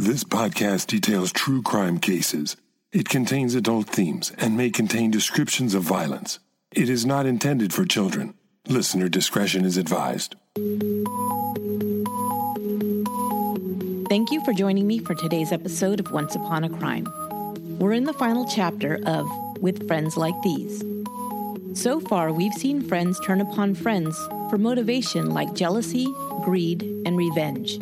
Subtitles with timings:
[0.00, 2.56] This podcast details true crime cases.
[2.90, 6.38] It contains adult themes and may contain descriptions of violence.
[6.72, 8.32] It is not intended for children.
[8.66, 10.36] Listener discretion is advised.
[14.08, 17.06] Thank you for joining me for today's episode of Once Upon a Crime.
[17.78, 19.28] We're in the final chapter of
[19.58, 20.82] With Friends Like These.
[21.74, 24.16] So far, we've seen friends turn upon friends
[24.48, 26.06] for motivation like jealousy,
[26.42, 27.78] greed, and revenge.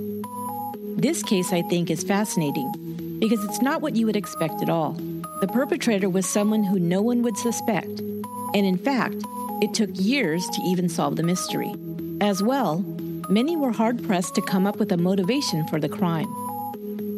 [0.99, 4.95] This case, I think, is fascinating because it's not what you would expect at all.
[5.41, 9.23] The perpetrator was someone who no one would suspect, and in fact,
[9.63, 11.73] it took years to even solve the mystery.
[12.21, 12.81] As well,
[13.29, 16.27] many were hard pressed to come up with a motivation for the crime.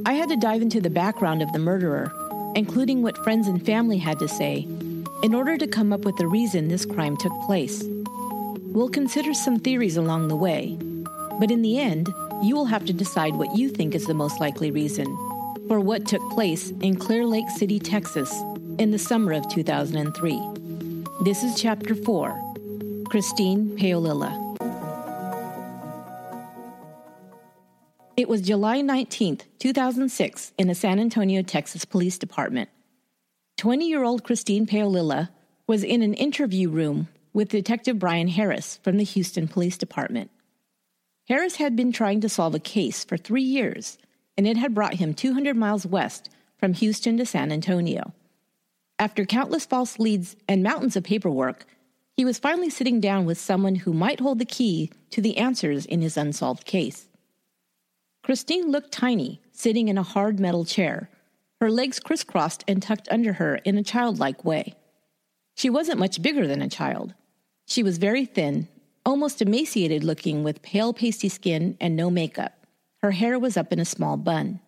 [0.04, 2.12] I had to dive into the background of the murderer,
[2.54, 4.68] including what friends and family had to say,
[5.22, 7.82] in order to come up with the reason this crime took place.
[7.86, 10.76] We'll consider some theories along the way,
[11.38, 12.10] but in the end,
[12.42, 15.06] you will have to decide what you think is the most likely reason
[15.68, 18.32] for what took place in Clear Lake City, Texas,
[18.78, 20.40] in the summer of 2003.
[21.22, 24.46] This is Chapter 4 Christine Paolilla.
[28.16, 32.70] It was July 19, 2006, in the San Antonio, Texas Police Department.
[33.58, 35.28] 20 year old Christine Paolilla
[35.66, 40.30] was in an interview room with Detective Brian Harris from the Houston Police Department.
[41.30, 43.98] Harris had been trying to solve a case for three years,
[44.36, 46.28] and it had brought him 200 miles west
[46.58, 48.12] from Houston to San Antonio.
[48.98, 51.66] After countless false leads and mountains of paperwork,
[52.16, 55.86] he was finally sitting down with someone who might hold the key to the answers
[55.86, 57.06] in his unsolved case.
[58.24, 61.10] Christine looked tiny, sitting in a hard metal chair,
[61.60, 64.74] her legs crisscrossed and tucked under her in a childlike way.
[65.54, 67.14] She wasn't much bigger than a child.
[67.66, 68.66] She was very thin
[69.04, 72.66] almost emaciated looking with pale, pasty skin and no makeup.
[73.02, 74.60] Her hair was up in a small bun.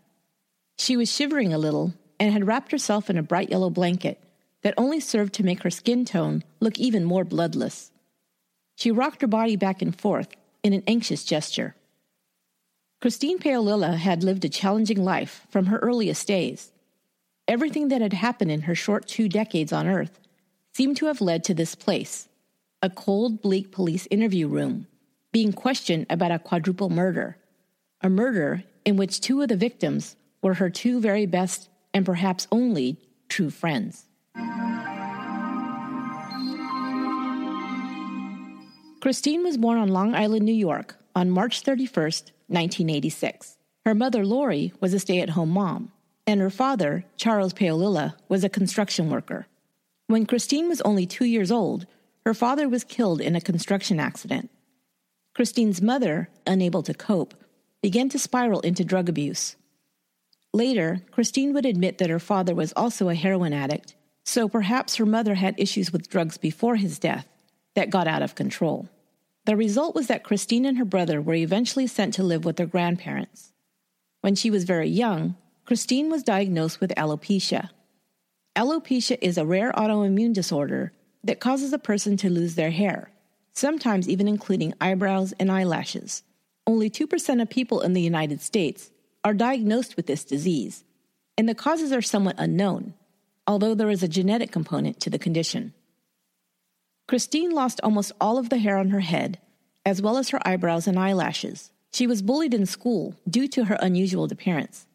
[0.79, 4.23] She was shivering a little and had wrapped herself in a bright yellow blanket
[4.63, 7.91] that only served to make her skin tone look even more bloodless.
[8.77, 10.29] She rocked her body back and forth
[10.63, 11.75] in an anxious gesture.
[13.01, 16.73] Christine Paolilla had lived a challenging life from her earliest days.
[17.49, 20.21] Everything that had happened in her short two decades on Earth
[20.73, 22.29] seemed to have led to this place,
[22.83, 24.89] a cold, bleak police interview room,
[25.31, 27.37] being questioned about a quadruple murder,
[28.01, 32.49] a murder in which two of the victims were her two very best and perhaps
[32.51, 32.99] only
[33.29, 34.07] true friends.
[39.01, 43.57] Christine was born on Long Island, New York on March 31st, 1986.
[43.85, 45.93] Her mother, Lori, was a stay at home mom,
[46.27, 49.47] and her father, Charles Paolilla, was a construction worker.
[50.07, 51.87] When Christine was only two years old,
[52.25, 54.51] her father was killed in a construction accident.
[55.35, 57.35] Christine's mother, unable to cope,
[57.83, 59.57] began to spiral into drug abuse.
[60.53, 65.07] Later, Christine would admit that her father was also a heroin addict, so perhaps her
[65.07, 67.27] mother had issues with drugs before his death
[67.75, 68.89] that got out of control.
[69.47, 72.67] The result was that Christine and her brother were eventually sent to live with their
[72.67, 73.53] grandparents.
[74.21, 77.71] When she was very young, Christine was diagnosed with alopecia.
[78.55, 80.93] Alopecia is a rare autoimmune disorder
[81.25, 83.11] that causes a person to lose their hair,
[83.53, 86.23] sometimes even including eyebrows and eyelashes.
[86.67, 88.91] Only 2% of people in the United States
[89.25, 90.85] are diagnosed with this disease,
[91.37, 92.95] and the causes are somewhat unknown,
[93.47, 95.75] although there is a genetic component to the condition.
[97.09, 99.39] Christine lost almost all of the hair on her head,
[99.85, 101.73] as well as her eyebrows and eyelashes.
[101.93, 104.87] She was bullied in school due to her unusual appearance.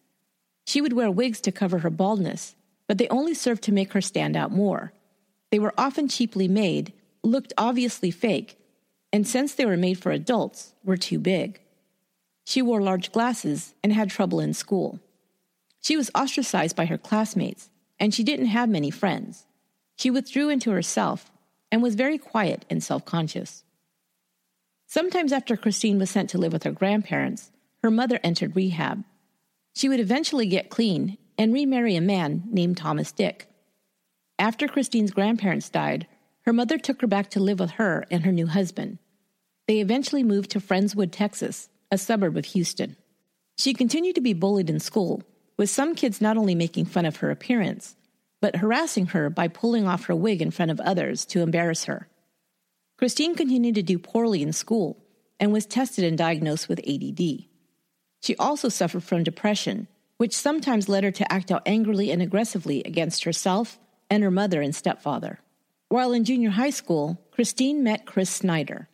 [0.65, 2.55] She would wear wigs to cover her baldness,
[2.87, 4.93] but they only served to make her stand out more.
[5.51, 6.93] They were often cheaply made,
[7.23, 8.57] looked obviously fake,
[9.13, 11.61] and since they were made for adults, were too big.
[12.45, 14.99] She wore large glasses and had trouble in school.
[15.81, 17.69] She was ostracized by her classmates,
[17.99, 19.45] and she didn't have many friends.
[19.95, 21.31] She withdrew into herself
[21.71, 23.63] and was very quiet and self conscious.
[24.85, 27.51] Sometimes after Christine was sent to live with her grandparents,
[27.83, 29.03] her mother entered rehab.
[29.75, 33.49] She would eventually get clean and remarry a man named Thomas Dick.
[34.39, 36.07] After Christine's grandparents died,
[36.41, 38.99] her mother took her back to live with her and her new husband.
[39.67, 42.95] They eventually moved to Friendswood, Texas, a suburb of Houston.
[43.57, 45.23] She continued to be bullied in school,
[45.57, 47.95] with some kids not only making fun of her appearance,
[48.39, 52.07] but harassing her by pulling off her wig in front of others to embarrass her.
[52.97, 55.03] Christine continued to do poorly in school
[55.39, 57.45] and was tested and diagnosed with ADD.
[58.21, 59.87] She also suffered from depression,
[60.17, 64.61] which sometimes led her to act out angrily and aggressively against herself and her mother
[64.61, 65.39] and stepfather.
[65.89, 68.89] While in junior high school, Christine met Chris Snyder.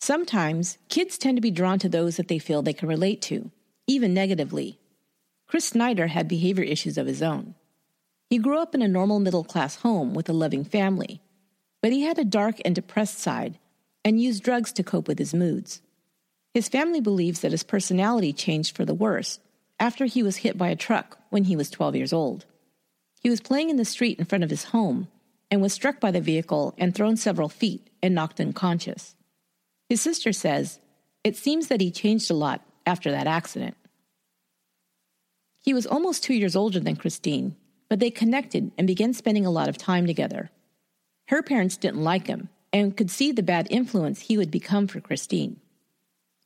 [0.00, 3.50] Sometimes kids tend to be drawn to those that they feel they can relate to,
[3.86, 4.78] even negatively.
[5.46, 7.54] Chris Snyder had behavior issues of his own.
[8.30, 11.22] He grew up in a normal middle class home with a loving family,
[11.82, 13.58] but he had a dark and depressed side
[14.04, 15.80] and used drugs to cope with his moods.
[16.52, 19.38] His family believes that his personality changed for the worse
[19.80, 22.44] after he was hit by a truck when he was 12 years old.
[23.20, 25.08] He was playing in the street in front of his home
[25.50, 29.14] and was struck by the vehicle and thrown several feet and knocked unconscious.
[29.88, 30.80] His sister says,
[31.24, 33.76] It seems that he changed a lot after that accident.
[35.60, 37.56] He was almost two years older than Christine,
[37.88, 40.50] but they connected and began spending a lot of time together.
[41.28, 45.00] Her parents didn't like him and could see the bad influence he would become for
[45.00, 45.60] Christine.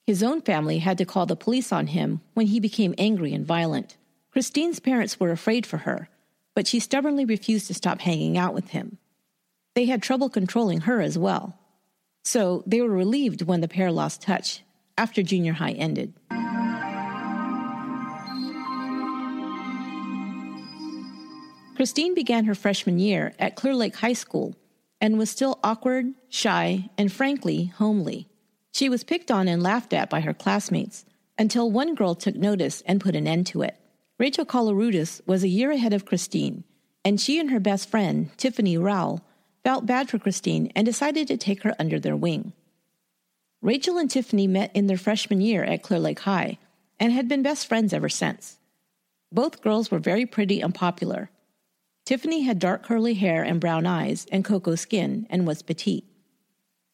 [0.07, 3.47] His own family had to call the police on him when he became angry and
[3.47, 3.97] violent.
[4.33, 6.09] Christine's parents were afraid for her,
[6.55, 8.99] but she stubbornly refused to stop hanging out with him.
[9.75, 11.59] They had trouble controlling her as well.
[12.25, 14.63] So they were relieved when the pair lost touch
[14.97, 16.13] after junior high ended.
[21.75, 24.55] Christine began her freshman year at Clear Lake High School
[25.01, 28.29] and was still awkward, shy, and frankly, homely.
[28.73, 31.05] She was picked on and laughed at by her classmates
[31.39, 33.77] until one girl took notice and put an end to it.
[34.23, 36.63] Rachel Koloroutis was a year ahead of Christine,
[37.05, 39.21] and she and her best friend, Tiffany Rowell,
[39.65, 42.53] felt bad for Christine and decided to take her under their wing.
[43.63, 46.59] Rachel and Tiffany met in their freshman year at Clear Lake High
[47.01, 48.61] and had been best friends ever since.
[49.33, 51.29] Both girls were very pretty and popular.
[52.05, 56.05] Tiffany had dark curly hair and brown eyes and cocoa skin and was petite.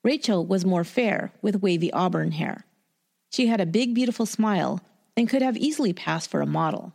[0.03, 2.65] Rachel was more fair with wavy auburn hair.
[3.31, 4.81] She had a big, beautiful smile
[5.15, 6.95] and could have easily passed for a model.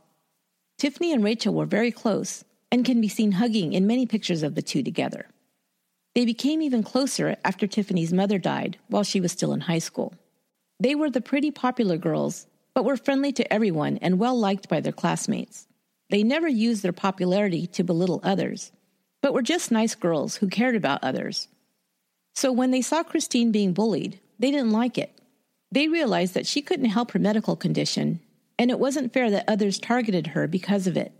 [0.77, 4.55] Tiffany and Rachel were very close and can be seen hugging in many pictures of
[4.55, 5.27] the two together.
[6.15, 10.13] They became even closer after Tiffany's mother died while she was still in high school.
[10.79, 14.79] They were the pretty popular girls, but were friendly to everyone and well liked by
[14.79, 15.67] their classmates.
[16.09, 18.71] They never used their popularity to belittle others,
[19.21, 21.47] but were just nice girls who cared about others.
[22.35, 25.11] So when they saw Christine being bullied, they didn't like it.
[25.71, 28.19] They realized that she couldn't help her medical condition,
[28.57, 31.11] and it wasn't fair that others targeted her because of it.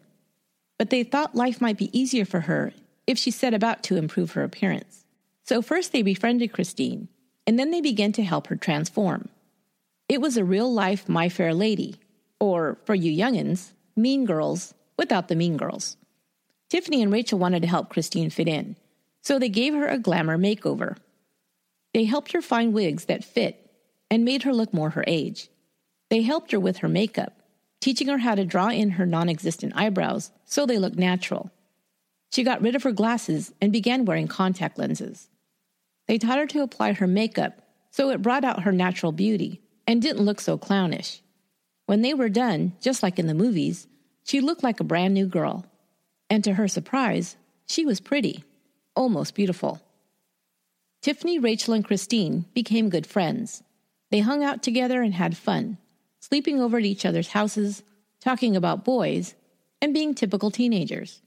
[0.78, 2.74] But they thought life might be easier for her
[3.08, 5.06] if she set about to improve her appearance.
[5.44, 7.10] So first they befriended Christine,
[7.46, 9.30] and then they began to help her transform.
[10.08, 11.96] It was a real life My Fair Lady,
[12.40, 15.98] or for you youngins, Mean Girls without the mean girls.
[16.70, 18.76] Tiffany and Rachel wanted to help Christine fit in,
[19.22, 20.98] so they gave her a glamour makeover.
[21.94, 23.72] They helped her find wigs that fit
[24.10, 25.50] and made her look more her age.
[26.14, 27.34] They helped her with her makeup,
[27.80, 31.50] teaching her how to draw in her non existent eyebrows so they looked natural.
[32.32, 35.28] She got rid of her glasses and began wearing contact lenses.
[36.08, 40.04] They taught her to apply her makeup so it brought out her natural beauty and
[40.04, 41.24] didn't look so clownish.
[41.88, 43.88] When they were done, just like in the movies,
[44.24, 45.66] she looked like a brand new girl,
[46.30, 48.44] and to her surprise, she was pretty,
[48.96, 49.82] almost beautiful.
[51.02, 53.64] Tiffany, Rachel, and Christine became good friends.
[54.12, 55.80] They hung out together and had fun,
[56.34, 57.84] sleeping over at each other's houses,
[58.20, 59.36] talking about boys,
[59.80, 61.22] and being typical teenagers.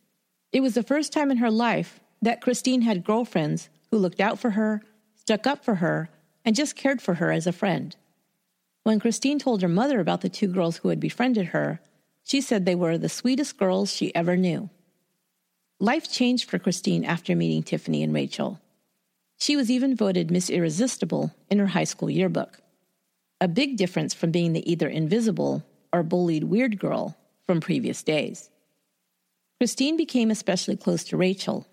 [0.51, 4.41] It was the first time in her life that Christine had girlfriends who looked out
[4.41, 4.83] for her,
[5.15, 6.11] stuck up for her,
[6.45, 7.95] and just cared for her as a friend.
[8.83, 11.79] When Christine told her mother about the two girls who had befriended her,
[12.25, 14.71] she said they were the sweetest girls she ever knew.
[15.79, 18.61] Life changed for Christine after meeting Tiffany and Rachel.
[19.39, 22.61] She was even voted Miss Irresistible in her high school yearbook.
[23.41, 27.17] A big difference from being the either invisible or bullied weird girl
[27.47, 28.51] from previous days.
[29.59, 31.67] Christine became especially close to Rachel.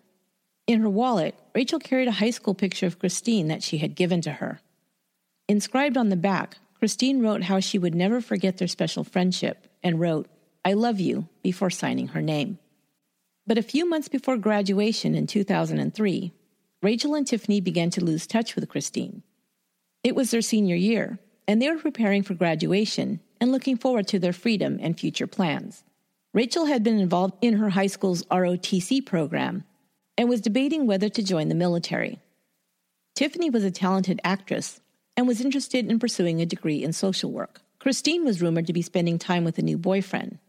[0.68, 4.22] In her wallet, Rachel carried a high school picture of Christine that she had given
[4.22, 4.60] to her.
[5.48, 10.00] Inscribed on the back, Christine wrote how she would never forget their special friendship and
[10.00, 10.28] wrote,
[10.66, 12.60] I love you before signing her name.
[13.46, 16.34] But a few months before graduation in 2003,
[16.82, 19.24] Rachel and Tiffany began to lose touch with Christine.
[20.04, 24.20] It was their senior year, and they were preparing for graduation and looking forward to
[24.20, 25.84] their freedom and future plans.
[26.34, 29.64] Rachel had been involved in her high school's ROTC program
[30.18, 32.20] and was debating whether to join the military.
[33.16, 34.82] Tiffany was a talented actress
[35.16, 37.62] and was interested in pursuing a degree in social work.
[37.80, 40.40] Christine was rumored to be spending time with a new boyfriend.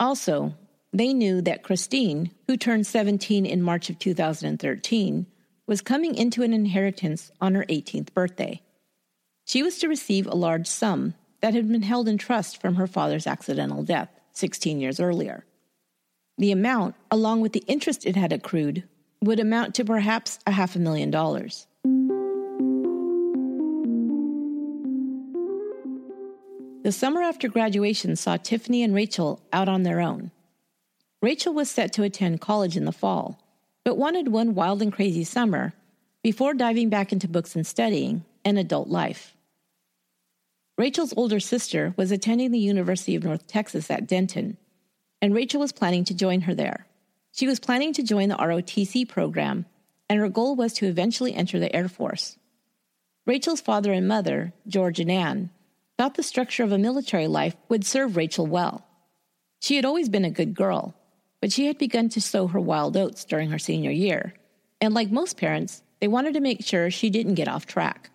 [0.00, 0.54] Also,
[0.92, 5.26] they knew that Christine, who turned 17 in March of 2013,
[5.66, 8.60] was coming into an inheritance on her 18th birthday.
[9.48, 12.86] She was to receive a large sum that had been held in trust from her
[12.86, 15.46] father's accidental death 16 years earlier.
[16.36, 18.86] The amount, along with the interest it had accrued,
[19.22, 21.66] would amount to perhaps a half a million dollars.
[26.84, 30.30] The summer after graduation saw Tiffany and Rachel out on their own.
[31.22, 33.42] Rachel was set to attend college in the fall,
[33.82, 35.72] but wanted one wild and crazy summer
[36.22, 39.34] before diving back into books and studying and adult life.
[40.78, 44.56] Rachel's older sister was attending the University of North Texas at Denton,
[45.20, 46.86] and Rachel was planning to join her there.
[47.32, 49.66] She was planning to join the ROTC program,
[50.08, 52.38] and her goal was to eventually enter the Air Force.
[53.26, 55.50] Rachel's father and mother, George and Ann,
[55.98, 58.86] thought the structure of a military life would serve Rachel well.
[59.60, 60.94] She had always been a good girl,
[61.40, 64.32] but she had begun to sow her wild oats during her senior year,
[64.80, 68.10] and like most parents, they wanted to make sure she didn't get off track.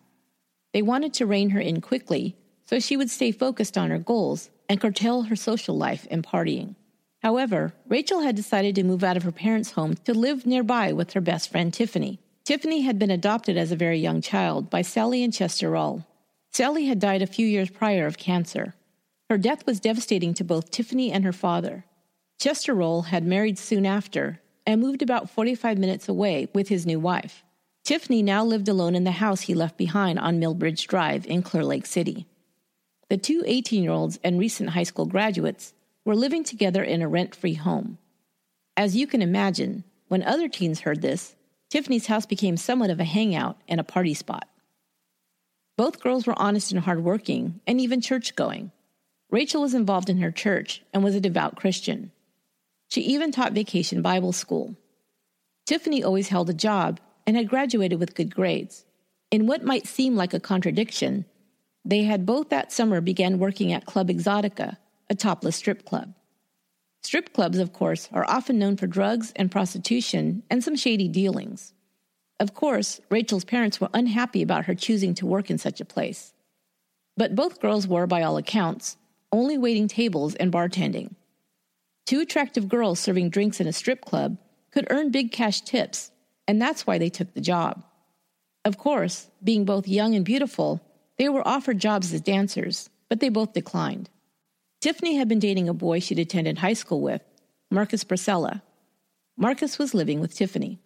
[0.73, 2.37] They wanted to rein her in quickly
[2.73, 6.73] so she would stay focused on her goals and curtail her social life and partying.
[7.21, 11.13] However, Rachel had decided to move out of her parents' home to live nearby with
[11.13, 12.17] her best friend Tiffany.
[12.45, 16.07] Tiffany had been adopted as a very young child by Sally and Chester Rowell.
[16.49, 18.73] Sally had died a few years prior of cancer.
[19.29, 21.85] Her death was devastating to both Tiffany and her father.
[22.39, 26.99] Chester Rowell had married soon after and moved about 45 minutes away with his new
[26.99, 27.43] wife.
[27.83, 31.65] Tiffany now lived alone in the house he left behind on Millbridge Drive in Clear
[31.65, 32.25] Lake City.
[33.13, 37.07] The two 18 year olds and recent high school graduates were living together in a
[37.07, 37.99] rent free home.
[38.75, 41.35] As you can imagine, when other teens heard this,
[41.69, 44.49] Tiffany's house became somewhat of a hangout and a party spot.
[45.77, 48.71] Both girls were honest and hardworking, and even church going.
[49.29, 52.11] Rachel was involved in her church and was a devout Christian.
[52.87, 54.75] She even taught vacation Bible school.
[55.67, 58.85] Tiffany always held a job and had graduated with good grades.
[59.29, 61.25] In what might seem like a contradiction,
[61.85, 64.77] they had both that summer began working at Club Exotica,
[65.09, 66.13] a topless strip club.
[67.03, 71.73] Strip clubs, of course, are often known for drugs and prostitution and some shady dealings.
[72.39, 76.33] Of course, Rachel's parents were unhappy about her choosing to work in such a place.
[77.17, 78.97] But both girls were, by all accounts,
[79.31, 81.15] only waiting tables and bartending.
[82.05, 84.37] Two attractive girls serving drinks in a strip club
[84.71, 86.11] could earn big cash tips,
[86.47, 87.83] and that's why they took the job.
[88.65, 90.81] Of course, being both young and beautiful,
[91.17, 94.09] they were offered jobs as dancers, but they both declined.
[94.81, 97.21] Tiffany had been dating a boy she'd attended high school with,
[97.71, 98.61] Marcus Precella.
[99.37, 100.79] Marcus was living with Tiffany.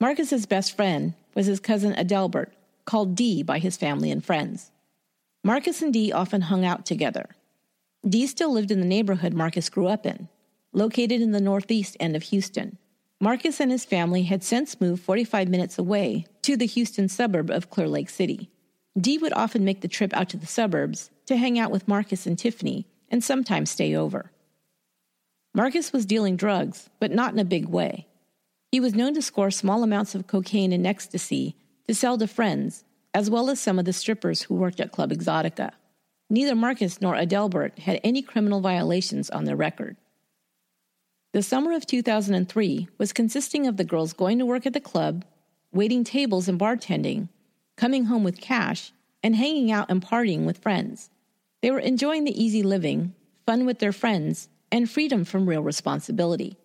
[0.00, 2.52] Marcus's best friend was his cousin Adelbert,
[2.84, 4.70] called Dee by his family and friends.
[5.44, 7.26] Marcus and Dee often hung out together.
[8.06, 10.28] Dee still lived in the neighborhood Marcus grew up in,
[10.72, 12.78] located in the northeast end of Houston.
[13.20, 17.70] Marcus and his family had since moved 45 minutes away to the Houston suburb of
[17.70, 18.50] Clear Lake City.
[18.98, 22.26] Dee would often make the trip out to the suburbs to hang out with Marcus
[22.26, 24.32] and Tiffany and sometimes stay over.
[25.54, 28.06] Marcus was dealing drugs, but not in a big way.
[28.72, 32.84] He was known to score small amounts of cocaine and ecstasy to sell to friends,
[33.14, 35.72] as well as some of the strippers who worked at Club Exotica.
[36.28, 39.96] Neither Marcus nor Adelbert had any criminal violations on their record.
[41.32, 45.24] The summer of 2003 was consisting of the girls going to work at the club,
[45.72, 47.28] waiting tables and bartending,
[47.78, 48.92] coming home with cash,
[49.22, 51.10] and hanging out and partying with friends.
[51.62, 53.14] They were enjoying the easy living,
[53.46, 56.58] fun with their friends, and freedom from real responsibility.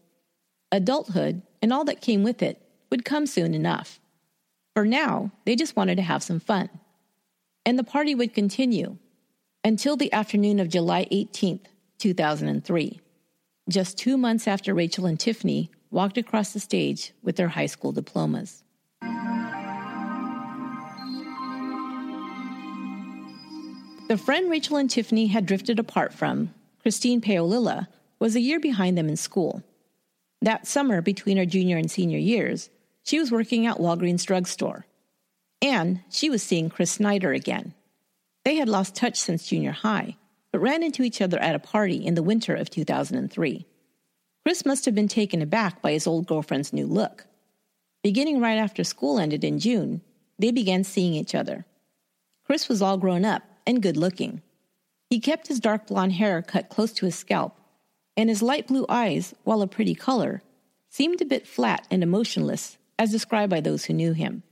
[0.72, 4.00] Adulthood and all that came with it would come soon enough.
[4.74, 6.70] For now, they just wanted to have some fun.
[7.66, 8.98] And the party would continue
[9.64, 11.66] until the afternoon of July 18th,
[12.00, 13.00] 2003,
[13.70, 17.92] just two months after Rachel and Tiffany walked across the stage with their high school
[17.92, 18.63] diplomas.
[24.14, 26.54] The friend Rachel and Tiffany had drifted apart from,
[26.84, 27.88] Christine Paolilla,
[28.20, 29.64] was a year behind them in school.
[30.40, 32.70] That summer, between her junior and senior years,
[33.02, 34.86] she was working at Walgreens drugstore.
[35.64, 37.74] And she was seeing Chris Snyder again.
[38.46, 40.16] They had lost touch since junior high,
[40.52, 43.66] but ran into each other at a party in the winter of 2003.
[44.46, 47.26] Chris must have been taken aback by his old girlfriend's new look.
[48.04, 50.02] Beginning right after school ended in June,
[50.38, 51.66] they began seeing each other.
[52.46, 54.42] Chris was all grown up and good looking.
[55.10, 57.58] He kept his dark blonde hair cut close to his scalp,
[58.18, 60.42] and his light blue eyes, while a pretty color,
[60.90, 64.44] seemed a bit flat and emotionless, as described by those who knew him.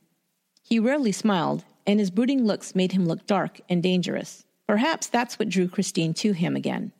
[0.63, 4.45] He rarely smiled, and his brooding looks made him look dark and dangerous.
[4.67, 6.91] Perhaps that's what drew Christine to him again.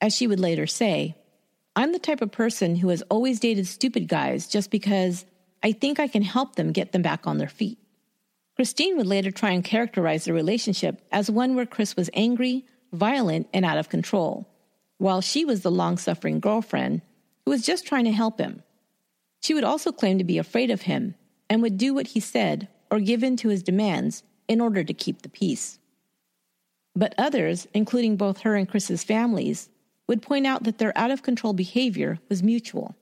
[0.00, 1.16] As she would later say,
[1.74, 5.24] I'm the type of person who has always dated stupid guys just because
[5.62, 7.78] I think I can help them get them back on their feet.
[8.56, 13.48] Christine would later try and characterize the relationship as one where Chris was angry, violent,
[13.52, 14.48] and out of control,
[14.96, 17.02] while she was the long suffering girlfriend
[17.44, 18.62] who was just trying to help him.
[19.42, 21.14] She would also claim to be afraid of him
[21.50, 24.94] and would do what he said or give in to his demands in order to
[24.94, 25.78] keep the peace.
[26.94, 29.68] But others, including both her and Chris's families,
[30.06, 32.96] would point out that their out of control behavior was mutual.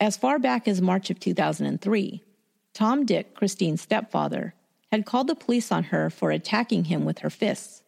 [0.00, 2.22] As far back as March of 2003,
[2.72, 4.54] Tom Dick, Christine's stepfather,
[4.92, 7.82] had called the police on her for attacking him with her fists.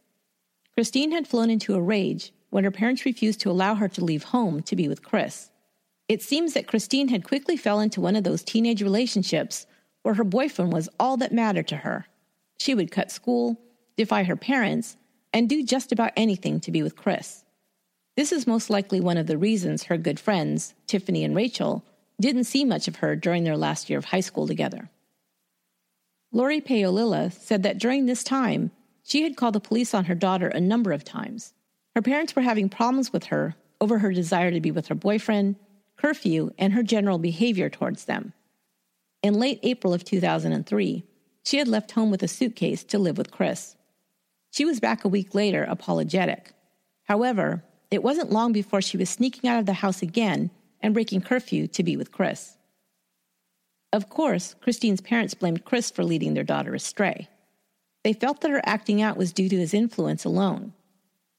[0.75, 4.25] Christine had flown into a rage when her parents refused to allow her to leave
[4.25, 5.50] home to be with Chris.
[6.08, 9.66] It seems that Christine had quickly fell into one of those teenage relationships
[10.02, 12.06] where her boyfriend was all that mattered to her.
[12.58, 13.61] She would cut school,
[13.96, 14.96] defy her parents,
[15.32, 17.44] and do just about anything to be with Chris.
[18.16, 21.84] This is most likely one of the reasons her good friends, Tiffany and Rachel,
[22.20, 24.88] didn't see much of her during their last year of high school together.
[26.35, 28.73] Lori Paolilla said that during this time,
[29.05, 31.55] she had called the police on her daughter a number of times.
[31.95, 35.55] Her parents were having problems with her over her desire to be with her boyfriend,
[35.97, 38.33] curfew, and her general behavior towards them.
[39.23, 41.05] In late April of 2003,
[41.45, 43.76] she had left home with a suitcase to live with Chris.
[44.50, 46.53] She was back a week later, apologetic.
[47.05, 47.62] However,
[47.93, 50.50] it wasn't long before she was sneaking out of the house again
[50.81, 52.53] and breaking curfew to be with Chris.
[53.95, 57.29] Of course, Christine's parents blamed Chris for leading their daughter astray.
[58.03, 60.73] They felt that her acting out was due to his influence alone.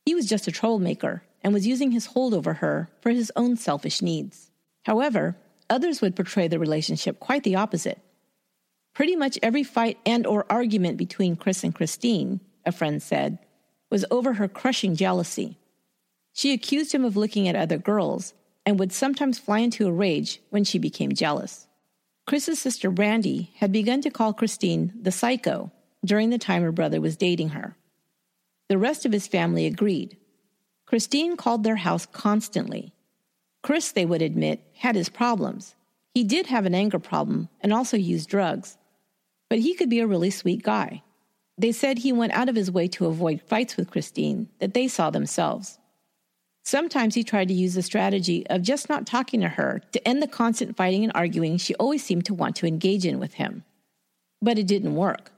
[0.05, 3.57] He was just a troublemaker and was using his hold over her for his own
[3.57, 4.51] selfish needs.
[4.83, 5.35] However,
[5.69, 7.99] others would portray the relationship quite the opposite.
[8.93, 13.37] Pretty much every fight and or argument between Chris and Christine, a friend said,
[13.89, 15.57] was over her crushing jealousy.
[16.31, 18.33] She accused him of looking at other girls
[18.65, 21.64] and would sometimes fly into a rage when she became jealous.
[22.25, 25.71] Chris's sister Brandy had begun to call Christine the psycho
[26.03, 27.77] during the time her brother was dating her.
[28.67, 30.17] The rest of his family agreed.
[30.87, 32.93] Christine called their house constantly.
[33.61, 35.75] Chris, they would admit, had his problems.
[36.15, 38.77] He did have an anger problem and also used drugs,
[39.49, 41.03] but he could be a really sweet guy.
[41.57, 44.87] They said he went out of his way to avoid fights with Christine that they
[44.87, 45.77] saw themselves.
[46.65, 50.19] Sometimes he tried to use the strategy of just not talking to her to end
[50.21, 53.63] the constant fighting and arguing she always seemed to want to engage in with him.
[54.41, 55.31] But it didn't work.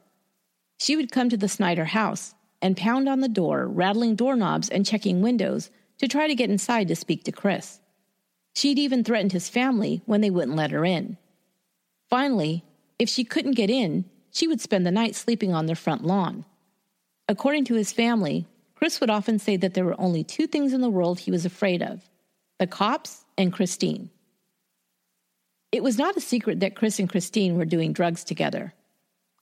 [0.80, 4.86] She would come to the Snyder house and pound on the door, rattling doorknobs and
[4.86, 7.82] checking windows to try to get inside to speak to Chris.
[8.56, 11.18] She'd even threatened his family when they wouldn't let her in.
[12.10, 12.64] Finally,
[13.00, 16.46] if she couldn't get in, she would spend the night sleeping on their front lawn.
[17.28, 20.82] According to his family, Chris would often say that there were only two things in
[20.82, 22.08] the world he was afraid of
[22.60, 24.10] the cops and Christine.
[25.72, 28.74] It was not a secret that Chris and Christine were doing drugs together.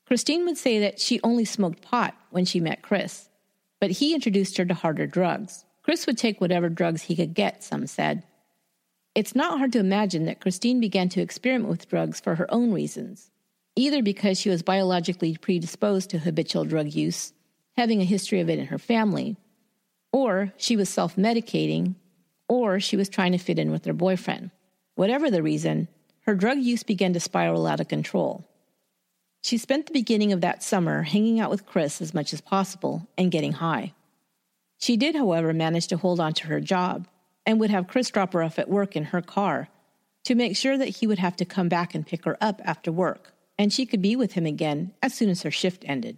[0.05, 3.29] Christine would say that she only smoked pot when she met Chris,
[3.79, 5.65] but he introduced her to harder drugs.
[5.83, 8.23] Chris would take whatever drugs he could get, some said.
[9.15, 12.71] It's not hard to imagine that Christine began to experiment with drugs for her own
[12.71, 13.31] reasons,
[13.75, 17.33] either because she was biologically predisposed to habitual drug use
[17.77, 19.35] having a history of it in her family,
[20.11, 21.95] or she was self medicating,
[22.47, 24.51] or she was trying to fit in with her boyfriend.
[24.95, 25.87] Whatever the reason,
[26.21, 28.45] her drug use began to spiral out of control.
[29.41, 33.07] She spent the beginning of that summer hanging out with Chris as much as possible
[33.17, 33.93] and getting high.
[34.79, 37.07] She did, however, manage to hold on to her job
[37.45, 39.67] and would have Chris drop her off at work in her car
[40.23, 42.91] to make sure that he would have to come back and pick her up after
[42.91, 46.17] work and she could be with him again as soon as her shift ended.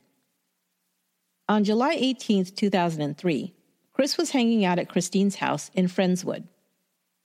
[1.50, 3.54] On July 18, 2003,
[3.94, 6.44] Chris was hanging out at Christine's house in Friendswood.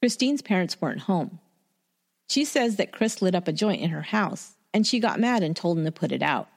[0.00, 1.40] Christine's parents weren't home.
[2.28, 5.42] She says that Chris lit up a joint in her house, and she got mad
[5.42, 6.48] and told him to put it out.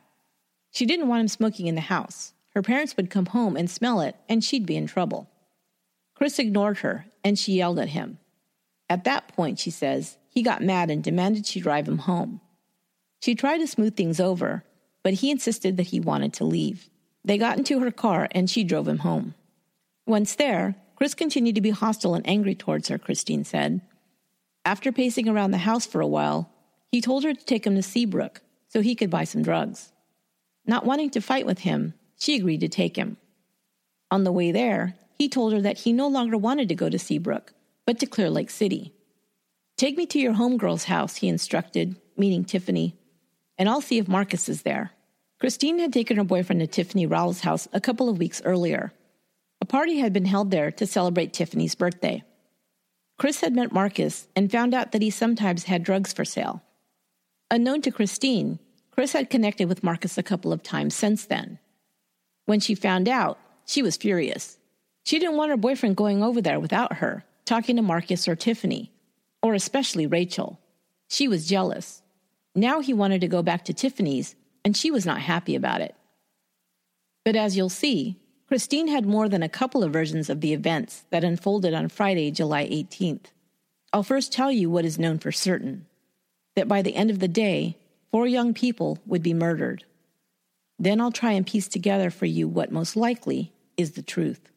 [0.69, 2.33] She didn't want him smoking in the house.
[2.53, 5.27] Her parents would come home and smell it, and she'd be in trouble.
[6.13, 8.19] Chris ignored her, and she yelled at him.
[8.89, 12.41] At that point, she says, he got mad and demanded she drive him home.
[13.21, 14.63] She tried to smooth things over,
[15.01, 16.89] but he insisted that he wanted to leave.
[17.25, 19.33] They got into her car and she drove him home.
[20.05, 23.81] Once there, Chris continued to be hostile and angry towards her, Christine said.
[24.63, 26.51] After pacing around the house for a while,
[26.91, 29.91] he told her to take him to Seabrook so he could buy some drugs.
[30.67, 33.17] Not wanting to fight with him, she agreed to take him.
[34.11, 36.99] On the way there, he told her that he no longer wanted to go to
[36.99, 37.53] Seabrook,
[37.85, 38.93] but to Clear Lake City.
[39.77, 42.95] Take me to your homegirl's house, he instructed, meaning Tiffany,
[43.57, 44.91] and I'll see if Marcus is there.
[45.45, 48.91] Christine had taken her boyfriend to Tiffany Rowell's house a couple of weeks earlier.
[49.61, 52.23] A party had been held there to celebrate Tiffany's birthday.
[53.19, 56.63] Chris had met Marcus and found out that he sometimes had drugs for sale.
[57.51, 58.57] Unknown to Christine,
[58.89, 61.59] Chris had connected with Marcus a couple of times since then.
[62.47, 64.57] When she found out, she was furious.
[65.03, 68.91] She didn't want her boyfriend going over there without her, talking to Marcus or Tiffany,
[69.43, 70.59] or especially Rachel.
[71.07, 72.01] She was jealous.
[72.55, 75.95] Now he wanted to go back to Tiffany's and she was not happy about it.
[77.23, 81.05] But as you'll see, Christine had more than a couple of versions of the events
[81.11, 83.27] that unfolded on Friday, July 18th.
[83.93, 85.85] I'll first tell you what is known for certain
[86.55, 87.77] that by the end of the day,
[88.11, 89.83] four young people would be murdered.
[90.79, 94.51] Then I'll try and piece together for you what most likely is the truth.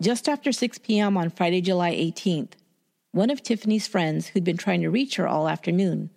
[0.00, 1.16] Just after 6 p.m.
[1.16, 2.54] on Friday, July 18th,
[3.12, 6.10] one of Tiffany's friends who'd been trying to reach her all afternoon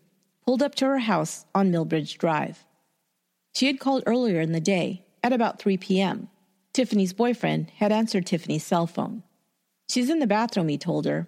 [0.46, 2.66] pulled up to her house on Millbridge Drive.
[3.54, 6.30] She had called earlier in the day, at about 3 p.m.
[6.72, 9.24] Tiffany's boyfriend had answered Tiffany's cell phone.
[9.90, 11.28] She's in the bathroom, he told her.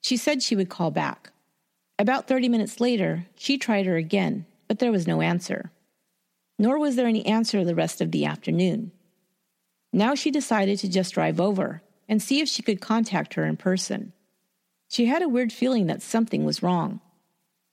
[0.00, 1.32] She said she would call back.
[1.98, 5.72] About 30 minutes later, she tried her again, but there was no answer.
[6.58, 8.92] Nor was there any answer the rest of the afternoon.
[9.92, 13.56] Now she decided to just drive over and see if she could contact her in
[13.56, 14.12] person.
[14.92, 17.00] She had a weird feeling that something was wrong.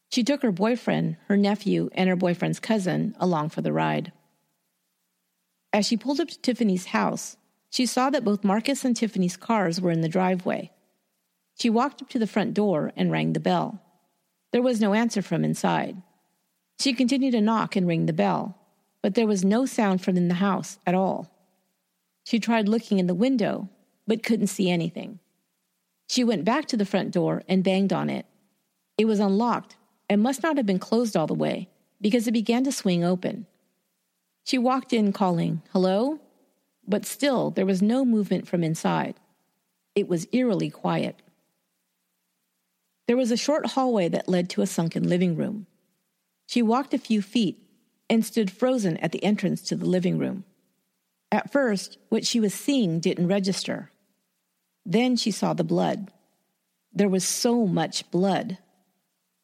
[0.10, 4.14] She took her boyfriend, her nephew, and her boyfriend's cousin along for the ride.
[5.74, 7.36] As she pulled up to Tiffany's house,
[7.70, 10.72] she saw that both Marcus and Tiffany's cars were in the driveway.
[11.60, 13.82] She walked up to the front door and rang the bell.
[14.54, 16.02] There was no answer from inside.
[16.80, 18.58] She continued to knock and ring the bell,
[19.02, 21.30] but there was no sound from in the house at all.
[22.24, 23.68] She tried looking in the window,
[24.08, 25.20] but couldn't see anything.
[26.10, 28.26] She went back to the front door and banged on it.
[28.98, 29.76] It was unlocked
[30.10, 31.70] and must not have been closed all the way
[32.02, 33.46] because it began to swing open.
[34.44, 36.20] She walked in calling, Hello?
[36.88, 39.20] But still, there was no movement from inside.
[39.94, 41.22] It was eerily quiet.
[43.08, 45.68] There was a short hallway that led to a sunken living room.
[46.48, 47.60] She walked a few feet
[48.10, 50.44] and stood frozen at the entrance to the living room.
[51.32, 53.92] At first, what she was seeing didn't register.
[54.86, 56.12] Then she saw the blood.
[56.94, 58.58] There was so much blood.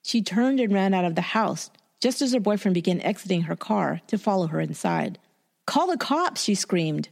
[0.04, 1.69] She turned and ran out of the house
[2.02, 5.17] just as her boyfriend began exiting her car to follow her inside.
[5.65, 7.10] Call the cops, she screamed.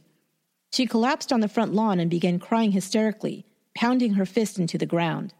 [0.72, 4.86] She collapsed on the front lawn and began crying hysterically, pounding her fist into the
[4.86, 5.34] ground.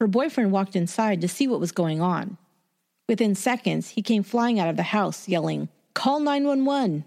[0.00, 2.36] Her boyfriend walked inside to see what was going on.
[3.08, 7.04] Within seconds, he came flying out of the house, yelling, Call 911!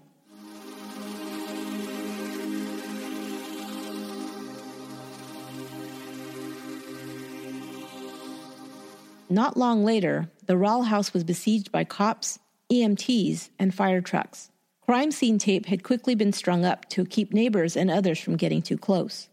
[9.29, 12.39] Not long later, the Rowell house was besieged by cops,
[12.71, 14.49] EMTs, and fire trucks.
[14.81, 18.61] Crime scene tape had quickly been strung up to keep neighbors and others from getting
[18.61, 19.27] too close.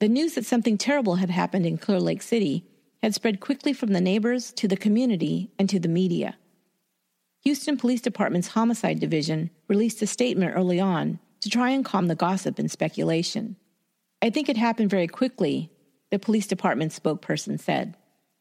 [0.00, 2.64] The news that something terrible had happened in Clear Lake City
[3.02, 6.36] had spread quickly from the neighbors to the community and to the media.
[7.42, 12.14] Houston Police Department's Homicide Division released a statement early on to try and calm the
[12.14, 13.56] gossip and speculation.
[14.20, 15.70] I think it happened very quickly,
[16.10, 17.96] the police department spokesperson said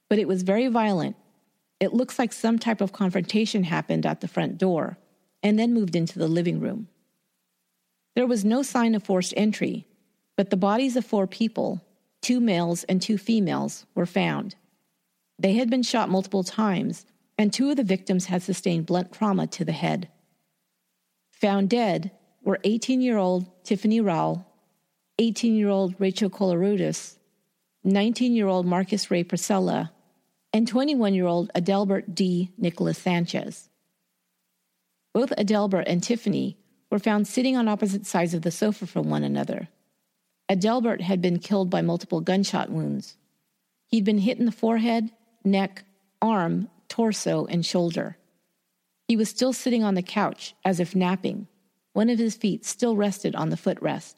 [0.10, 1.16] but it was very violent.
[1.80, 4.98] It looks like some type of confrontation happened at the front door
[5.42, 6.90] and then moved into the living room.
[8.16, 9.88] There was no sign of forced entry,
[10.36, 11.82] but the bodies of four people,
[12.22, 14.56] two males and two females, were found.
[15.38, 17.06] They had been shot multiple times,
[17.38, 20.10] and two of the victims had sustained blunt trauma to the head.
[21.32, 22.12] Found dead
[22.44, 24.46] were 18 year old Tiffany Rowell,
[25.20, 27.18] 18 year old Rachel Koloroutis,
[27.86, 29.92] 19 year old Marcus Ray Precella,
[30.54, 32.52] and 21 year old Adelbert D.
[32.58, 33.70] Nicholas Sanchez.
[35.14, 36.58] Both Adelbert and Tiffany
[36.92, 39.68] were found sitting on opposite sides of the sofa from one another.
[40.50, 43.16] Adelbert had been killed by multiple gunshot wounds.
[43.88, 45.12] He'd been hit in the forehead,
[45.44, 45.84] neck,
[46.22, 48.18] arm, torso, and shoulder.
[49.08, 51.48] He was still sitting on the couch as if napping.
[51.94, 54.16] One of his feet still rested on the footrest.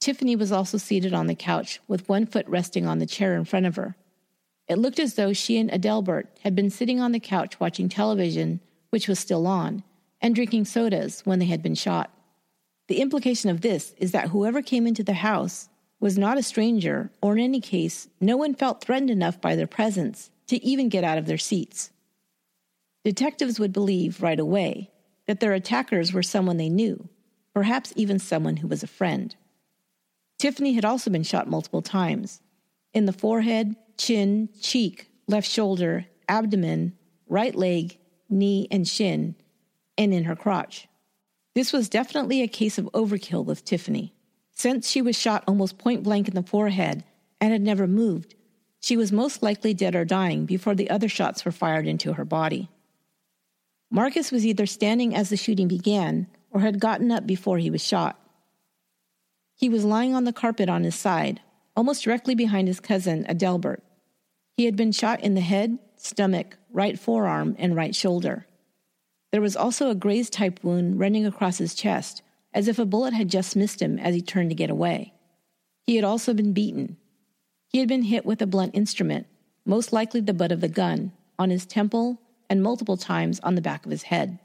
[0.00, 3.44] Tiffany was also seated on the couch with one foot resting on the chair in
[3.44, 3.96] front of her.
[4.68, 8.60] It looked as though she and Adelbert had been sitting on the couch watching television,
[8.90, 9.82] which was still on,
[10.20, 12.10] and drinking sodas when they had been shot.
[12.88, 15.68] The implication of this is that whoever came into the house
[16.00, 19.66] was not a stranger, or in any case, no one felt threatened enough by their
[19.66, 21.90] presence to even get out of their seats.
[23.04, 24.90] Detectives would believe right away
[25.26, 27.08] that their attackers were someone they knew,
[27.54, 29.34] perhaps even someone who was a friend.
[30.38, 32.40] Tiffany had also been shot multiple times
[32.94, 36.94] in the forehead, chin, cheek, left shoulder, abdomen,
[37.28, 37.98] right leg,
[38.30, 39.34] knee, and shin,
[39.98, 40.88] and in her crotch.
[41.54, 44.14] This was definitely a case of overkill with Tiffany.
[44.52, 47.04] Since she was shot almost point blank in the forehead
[47.40, 48.34] and had never moved,
[48.80, 52.24] she was most likely dead or dying before the other shots were fired into her
[52.24, 52.68] body.
[53.90, 57.84] Marcus was either standing as the shooting began or had gotten up before he was
[57.84, 58.18] shot.
[59.56, 61.40] He was lying on the carpet on his side,
[61.76, 63.80] almost directly behind his cousin, Adelbert.
[64.58, 68.48] He had been shot in the head, stomach, right forearm, and right shoulder.
[69.30, 73.14] There was also a graze type wound running across his chest, as if a bullet
[73.14, 75.12] had just missed him as he turned to get away.
[75.86, 76.96] He had also been beaten.
[77.68, 79.28] He had been hit with a blunt instrument,
[79.64, 83.60] most likely the butt of the gun, on his temple and multiple times on the
[83.60, 84.40] back of his head.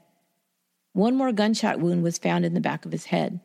[0.92, 3.40] One more gunshot wound was found in the back of his head.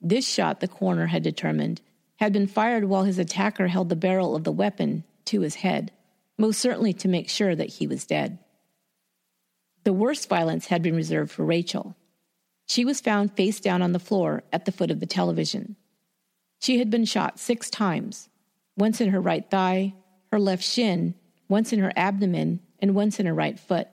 [0.00, 1.80] This shot, the coroner had determined,
[2.20, 5.92] had been fired while his attacker held the barrel of the weapon to his head,
[6.36, 8.38] most certainly to make sure that he was dead.
[9.84, 11.96] The worst violence had been reserved for Rachel.
[12.66, 15.76] She was found face down on the floor at the foot of the television.
[16.60, 18.28] She had been shot six times
[18.76, 19.92] once in her right thigh,
[20.30, 21.14] her left shin,
[21.48, 23.88] once in her abdomen, and once in her right foot.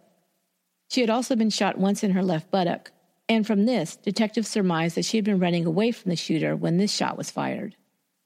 [0.90, 2.92] She had also been shot once in her left buttock,
[3.28, 6.78] and from this, detectives surmised that she had been running away from the shooter when
[6.78, 7.76] this shot was fired.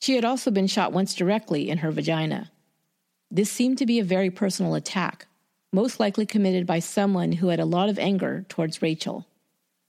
[0.02, 2.52] She had also been shot once directly in her vagina.
[3.32, 5.28] This seemed to be a very personal attack,
[5.72, 9.28] most likely committed by someone who had a lot of anger towards Rachel.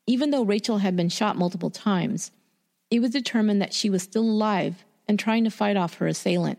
[0.07, 2.33] Even though Rachel had been shot multiple times,
[2.90, 6.59] it was determined that she was still alive and trying to fight off her assailant.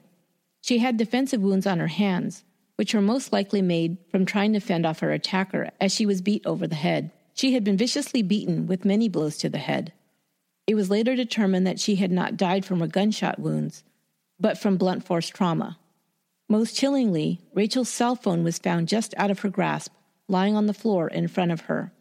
[0.62, 2.44] She had defensive wounds on her hands,
[2.78, 6.22] which were most likely made from trying to fend off her attacker as she was
[6.22, 7.12] beat over the head.
[7.34, 9.94] She had been viciously beaten with many blows to the head.
[10.66, 13.84] It was later determined that she had not died from her gunshot wounds,
[14.40, 15.78] but from blunt force trauma.
[16.52, 19.94] Most chillingly, Rachel's cell phone was found just out of her grasp,
[20.28, 21.94] lying on the floor in front of her.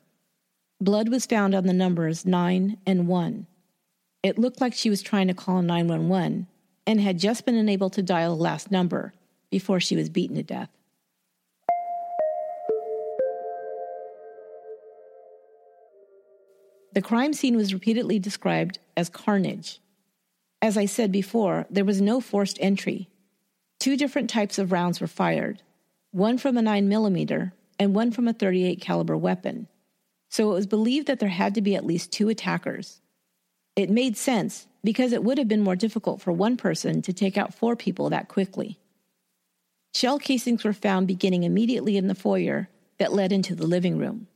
[0.81, 3.47] Blood was found on the numbers 9 and 1.
[4.25, 6.49] It looked like she was trying to call 911
[6.85, 9.13] and had just been unable to dial the last number
[9.53, 10.71] before she was beaten to death.
[16.93, 19.79] The crime scene was repeatedly described as carnage.
[20.61, 23.09] As I said before, there was no forced entry,
[23.81, 25.63] Two different types of rounds were fired,
[26.13, 29.69] one from a 9mm and one from a 38 caliber weapon.
[30.29, 33.01] So it was believed that there had to be at least two attackers.
[33.75, 37.39] It made sense because it would have been more difficult for one person to take
[37.39, 38.79] out four people that quickly.
[39.95, 44.27] Shell casings were found beginning immediately in the foyer that led into the living room.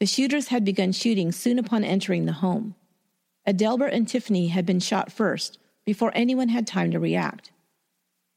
[0.00, 2.74] The shooters had begun shooting soon upon entering the home.
[3.48, 7.52] Adelbert and Tiffany had been shot first before anyone had time to react.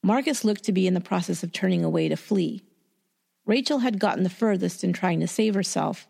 [0.02, 2.64] Marcus looked to be in the process of turning away to flee.
[3.46, 6.08] Rachel had gotten the furthest in trying to save herself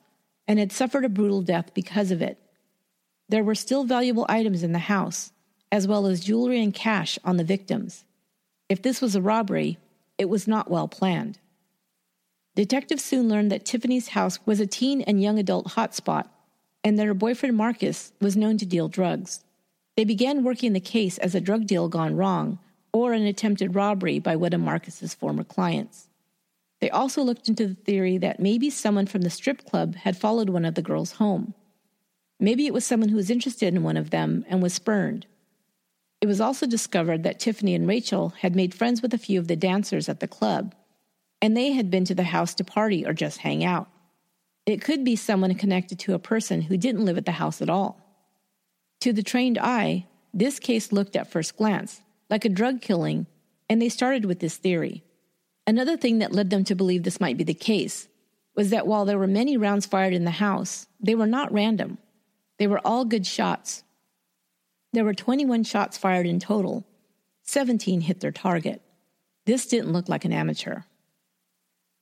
[0.48, 2.38] and had suffered a brutal death because of it.
[3.30, 5.32] There were still valuable items in the house,
[5.72, 8.04] as well as jewelry and cash on the victims.
[8.68, 9.78] If this was a robbery,
[10.18, 11.40] it was not well planned.
[12.56, 16.28] Detectives soon learned that Tiffany's house was a teen and young adult hotspot,
[16.84, 19.44] and that her boyfriend Marcus was known to deal drugs.
[19.96, 22.60] They began working the case as a drug deal gone wrong
[22.94, 26.10] or an attempted robbery by one of Marcus's former clients.
[26.82, 30.50] They also looked into the theory that maybe someone from the strip club had followed
[30.50, 31.54] one of the girls home.
[32.40, 35.26] Maybe it was someone who was interested in one of them and was spurned.
[36.22, 39.48] It was also discovered that Tiffany and Rachel had made friends with a few of
[39.48, 40.74] the dancers at the club,
[41.42, 43.90] and they had been to the house to party or just hang out.
[44.66, 47.70] It could be someone connected to a person who didn't live at the house at
[47.70, 48.00] all.
[49.02, 53.28] To the trained eye, this case looked at first glance like a drug killing,
[53.70, 55.04] and they started with this theory.
[55.66, 58.08] Another thing that led them to believe this might be the case
[58.56, 61.98] was that while there were many rounds fired in the house, they were not random.
[62.58, 63.84] They were all good shots.
[64.92, 66.86] There were 21 shots fired in total.
[67.44, 68.82] 17 hit their target.
[69.46, 70.82] This didn't look like an amateur.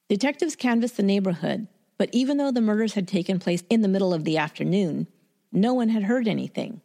[0.09, 4.13] Detectives canvassed the neighborhood, but even though the murders had taken place in the middle
[4.13, 5.07] of the afternoon,
[5.51, 6.81] no one had heard anything.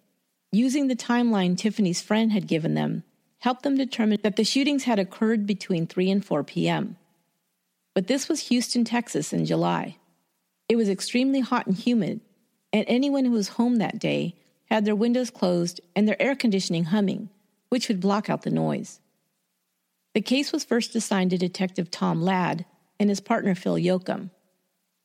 [0.50, 3.04] Using the timeline Tiffany's friend had given them,
[3.42, 6.96] helped them determine that the shootings had occurred between 3 and 4 p.m.
[7.92, 9.96] But this was Houston, Texas in July.
[10.68, 12.20] It was extremely hot and humid,
[12.72, 16.84] and anyone who was home that day had their windows closed and their air conditioning
[16.84, 17.30] humming,
[17.68, 19.00] which would block out the noise.
[20.14, 22.64] The case was first assigned to Detective Tom Ladd
[23.00, 24.30] and his partner Phil Yoakum.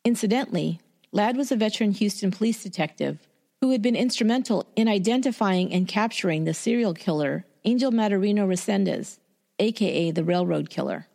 [0.06, 0.80] Incidentally,
[1.12, 3.18] Ladd was a veteran Houston police detective
[3.62, 9.18] who had been instrumental in identifying and capturing the serial killer Angel Maturino Reséndiz,
[9.60, 11.06] aka the Railroad Killer.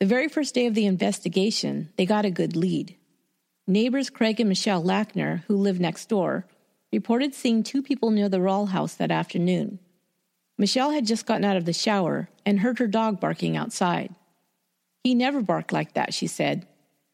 [0.00, 2.96] The very first day of the investigation, they got a good lead.
[3.68, 6.44] Neighbors Craig and Michelle Lackner, who lived next door,
[6.92, 9.78] reported seeing two people near the Rowell house that afternoon.
[10.58, 14.12] Michelle had just gotten out of the shower and heard her dog barking outside.
[15.04, 16.66] He never barked like that, she said,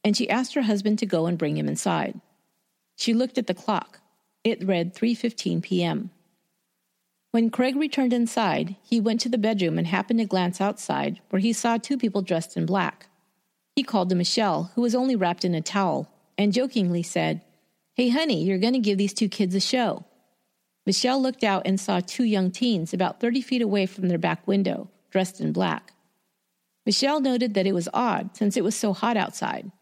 [0.02, 2.18] and she asked her husband to go and bring him inside.
[2.96, 4.00] She looked at the clock.
[4.44, 6.10] It read 3:15 p.m.
[7.32, 11.40] When Craig returned inside, he went to the bedroom and happened to glance outside, where
[11.40, 13.06] he saw two people dressed in black.
[13.74, 17.40] He called to Michelle, who was only wrapped in a towel, and jokingly said,
[17.94, 20.04] Hey, honey, you're going to give these two kids a show.
[20.84, 24.46] Michelle looked out and saw two young teens about 30 feet away from their back
[24.46, 25.94] window, dressed in black.
[26.84, 29.72] Michelle noted that it was odd since it was so hot outside.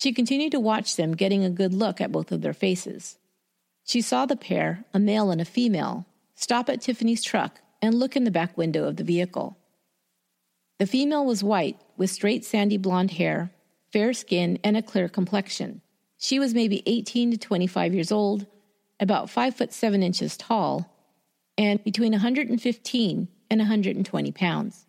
[0.00, 3.18] She continued to watch them, getting a good look at both of their faces.
[3.84, 8.14] She saw the pair, a male and a female, stop at Tiffany's truck and look
[8.14, 9.58] in the back window of the vehicle.
[10.78, 13.50] The female was white, with straight sandy blonde hair,
[13.92, 15.80] fair skin, and a clear complexion.
[16.18, 18.46] She was maybe 18 to 25 years old,
[19.00, 20.92] about 5 foot 7 inches tall,
[21.58, 24.86] and between 115 and 120 pounds.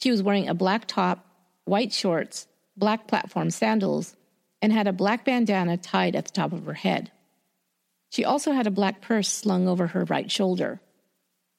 [0.00, 1.26] She was wearing a black top,
[1.64, 4.16] white shorts, black platform sandals,
[4.62, 7.10] and had a black bandana tied at the top of her head.
[8.10, 10.80] She also had a black purse slung over her right shoulder.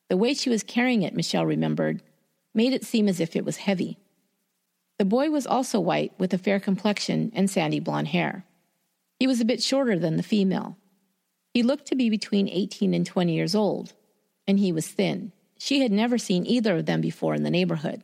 [0.09, 2.03] The way she was carrying it, Michelle remembered,
[2.53, 3.97] made it seem as if it was heavy.
[4.99, 8.45] The boy was also white with a fair complexion and sandy blonde hair.
[9.19, 10.77] He was a bit shorter than the female.
[11.53, 13.93] He looked to be between 18 and 20 years old,
[14.45, 15.31] and he was thin.
[15.57, 18.03] She had never seen either of them before in the neighborhood.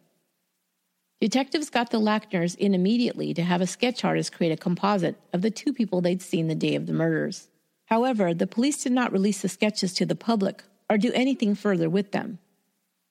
[1.19, 5.41] Detectives got the Lackners in immediately to have a sketch artist create a composite of
[5.41, 7.49] the two people they'd seen the day of the murders.
[7.87, 11.89] However, the police did not release the sketches to the public or do anything further
[11.89, 12.39] with them.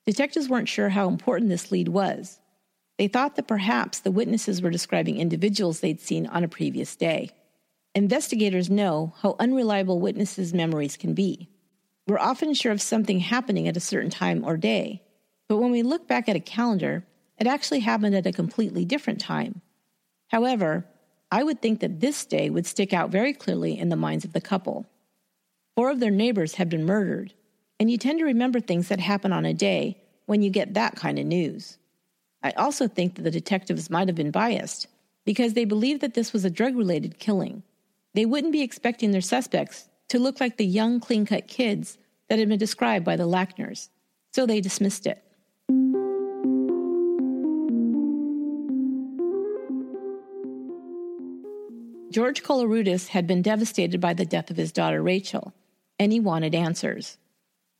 [0.05, 2.39] Detectives weren't sure how important this lead was.
[2.97, 7.31] They thought that perhaps the witnesses were describing individuals they'd seen on a previous day.
[7.93, 11.49] Investigators know how unreliable witnesses' memories can be.
[12.07, 15.01] We're often sure of something happening at a certain time or day,
[15.49, 17.03] but when we look back at a calendar,
[17.39, 19.61] it actually happened at a completely different time.
[20.27, 20.85] However,
[21.31, 24.33] I would think that this day would stick out very clearly in the minds of
[24.33, 24.85] the couple.
[25.75, 27.33] Four of their neighbors had been murdered,
[27.79, 30.95] and you tend to remember things that happen on a day when you get that
[30.95, 31.77] kind of news.
[32.43, 34.87] I also think that the detectives might have been biased
[35.25, 37.63] because they believed that this was a drug related killing.
[38.13, 41.97] They wouldn't be expecting their suspects to look like the young, clean cut kids
[42.29, 43.89] that had been described by the Lackners,
[44.33, 45.21] so they dismissed it.
[52.17, 55.53] George Koloroutis had been devastated by the death of his daughter Rachel,
[55.99, 57.19] and he wanted answers.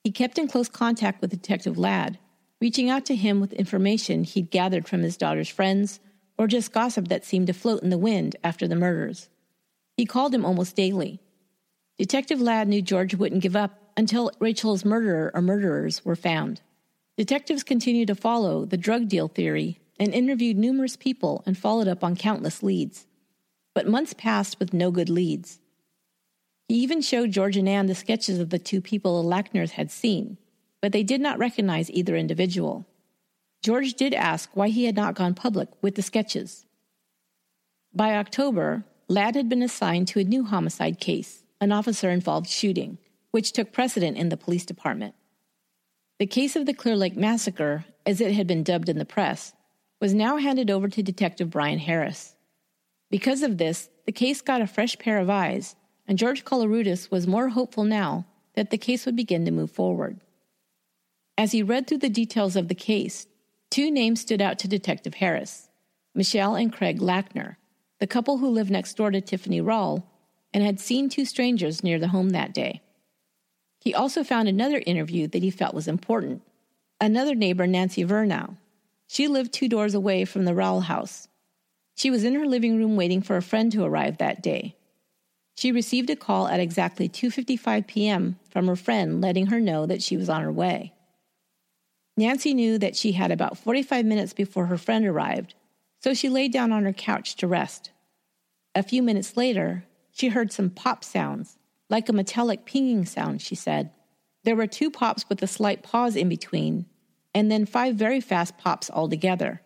[0.03, 2.19] He kept in close contact with Detective Ladd,
[2.61, 5.99] reaching out to him with information he'd gathered from his daughter's friends
[6.37, 9.27] or just gossip that seemed to float in the wind after the murders.
[9.95, 11.19] He called him almost daily.
[11.97, 16.61] Detective Ladd knew George wouldn't give up until Rachel's murderer or murderers were found.
[17.17, 22.03] Detectives continued to follow the drug deal theory and interviewed numerous people and followed up
[22.03, 23.07] on countless leads
[23.77, 25.59] but months passed with no good leads.
[26.67, 29.91] He even showed George and Anne the sketches of the two people the Lackners had
[29.91, 30.39] seen,
[30.81, 32.87] but they did not recognize either individual.
[33.61, 36.65] George did ask why he had not gone public with the sketches.
[37.93, 42.97] By October, Ladd had been assigned to a new homicide case, an officer involved shooting,
[43.29, 45.13] which took precedent in the police department.
[46.17, 49.53] The case of the Clear Lake Massacre, as it had been dubbed in the press,
[50.01, 52.33] was now handed over to Detective Brian Harris.
[53.09, 55.75] Because of this, the case got a fresh pair of eyes,
[56.07, 60.19] and George Koloroutis was more hopeful now that the case would begin to move forward.
[61.37, 63.27] As he read through the details of the case,
[63.69, 65.69] two names stood out to Detective Harris
[66.15, 67.57] Michelle and Craig Lackner,
[67.99, 70.09] the couple who lived next door to Tiffany Rowell
[70.53, 72.81] and had seen two strangers near the home that day.
[73.79, 76.41] He also found another interview that he felt was important.
[76.99, 78.57] Another neighbor, Nancy Vernow.
[79.05, 81.26] She lived two doors away from the Rowell house
[81.97, 84.75] she was in her living room waiting for a friend to arrive that day.
[85.55, 88.39] She received a call at exactly 2:55 p.m.
[88.51, 90.93] from her friend letting her know that she was on her way.
[92.15, 95.55] Nancy knew that she had about 45 minutes before her friend arrived,
[95.99, 97.89] so she lay down on her couch to rest.
[98.75, 101.57] A few minutes later, she heard some pop sounds,
[101.89, 103.89] like a metallic pinging sound, she said.
[104.43, 106.85] There were two pops with a slight pause in between,
[107.33, 109.61] and then five very fast pops altogether.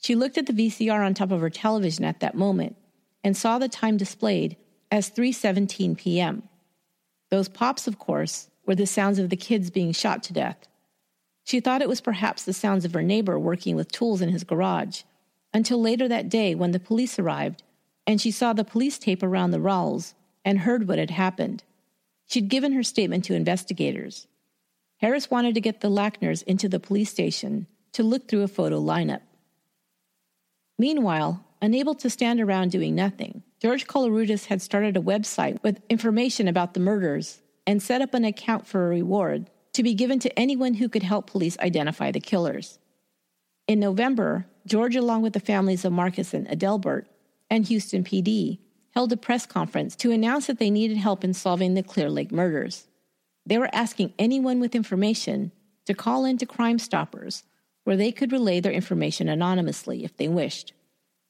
[0.00, 2.76] She looked at the VCR on top of her television at that moment
[3.22, 4.56] and saw the time displayed
[4.90, 6.44] as 3:17 p.m.
[7.30, 10.68] Those pops, of course, were the sounds of the kids being shot to death.
[11.44, 14.44] She thought it was perhaps the sounds of her neighbor working with tools in his
[14.44, 15.02] garage,
[15.52, 17.62] until later that day when the police arrived
[18.06, 21.62] and she saw the police tape around the Rowells and heard what had happened.
[22.26, 24.26] She'd given her statement to investigators.
[24.98, 28.80] Harris wanted to get the Lackners into the police station to look through a photo
[28.80, 29.20] lineup.
[30.78, 36.46] Meanwhile, unable to stand around doing nothing, George Koloroutis had started a website with information
[36.46, 40.38] about the murders and set up an account for a reward to be given to
[40.38, 42.78] anyone who could help police identify the killers.
[43.66, 47.06] In November, George, along with the families of Marcus and Adelbert
[47.50, 48.58] and Houston PD,
[48.92, 52.32] held a press conference to announce that they needed help in solving the Clear Lake
[52.32, 52.86] murders.
[53.44, 55.52] They were asking anyone with information
[55.86, 57.44] to call in to Crime Stoppers,
[57.88, 60.74] where they could relay their information anonymously if they wished.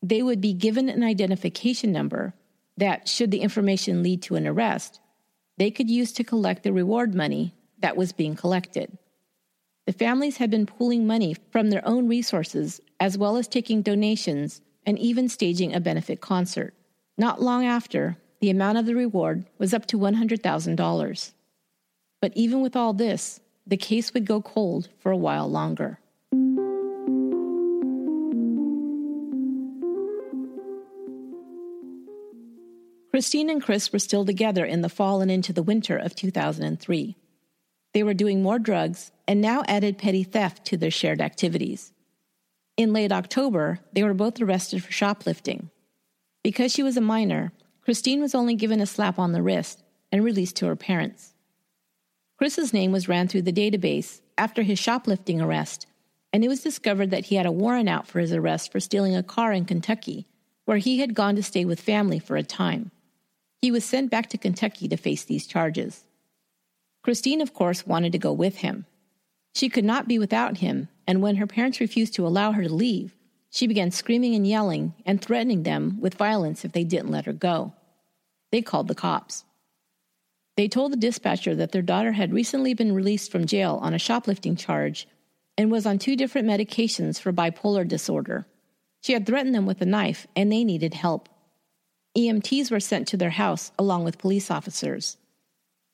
[0.02, 2.34] They would be given an identification number
[2.76, 4.98] that, should the information lead to an arrest,
[5.56, 8.98] they could use to collect the reward money that was being collected.
[9.86, 14.60] The families had been pooling money from their own resources as well as taking donations
[14.84, 16.74] and even staging a benefit concert.
[17.16, 21.32] Not long after, the amount of the reward was up to $100,000.
[22.20, 26.00] But even with all this, the case would go cold for a while longer.
[33.18, 37.16] Christine and Chris were still together in the fall and into the winter of 2003.
[37.92, 41.92] They were doing more drugs and now added petty theft to their shared activities.
[42.76, 45.68] In late October, they were both arrested for shoplifting.
[46.44, 47.50] Because she was a minor,
[47.80, 51.34] Christine was only given a slap on the wrist and released to her parents.
[52.36, 55.88] Chris's name was ran through the database after his shoplifting arrest,
[56.32, 59.16] and it was discovered that he had a warrant out for his arrest for stealing
[59.16, 60.28] a car in Kentucky,
[60.66, 62.92] where he had gone to stay with family for a time.
[63.60, 66.04] He was sent back to Kentucky to face these charges.
[67.02, 68.86] Christine, of course, wanted to go with him.
[69.54, 72.72] She could not be without him, and when her parents refused to allow her to
[72.72, 73.14] leave,
[73.50, 77.32] she began screaming and yelling and threatening them with violence if they didn't let her
[77.32, 77.72] go.
[78.52, 79.44] They called the cops.
[80.56, 83.98] They told the dispatcher that their daughter had recently been released from jail on a
[83.98, 85.08] shoplifting charge
[85.56, 88.46] and was on two different medications for bipolar disorder.
[89.00, 91.28] She had threatened them with a knife and they needed help.
[92.16, 95.16] EMTs were sent to their house along with police officers.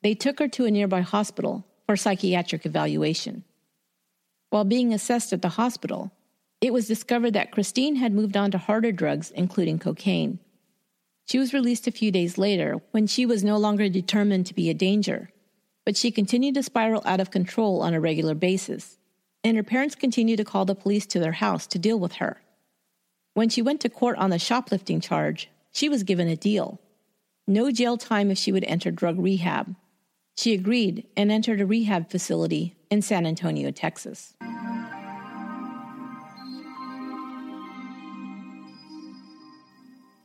[0.02, 3.44] They took her to a nearby hospital for psychiatric evaluation.
[4.50, 6.12] While being assessed at the hospital,
[6.60, 10.38] it was discovered that Christine had moved on to harder drugs, including cocaine.
[11.26, 14.70] She was released a few days later when she was no longer determined to be
[14.70, 15.30] a danger,
[15.84, 18.98] but she continued to spiral out of control on a regular basis,
[19.42, 22.40] and her parents continued to call the police to their house to deal with her.
[23.34, 26.80] When she went to court on the shoplifting charge, she was given a deal
[27.46, 29.74] no jail time if she would enter drug rehab.
[30.36, 34.34] She agreed and entered a rehab facility in San Antonio, Texas.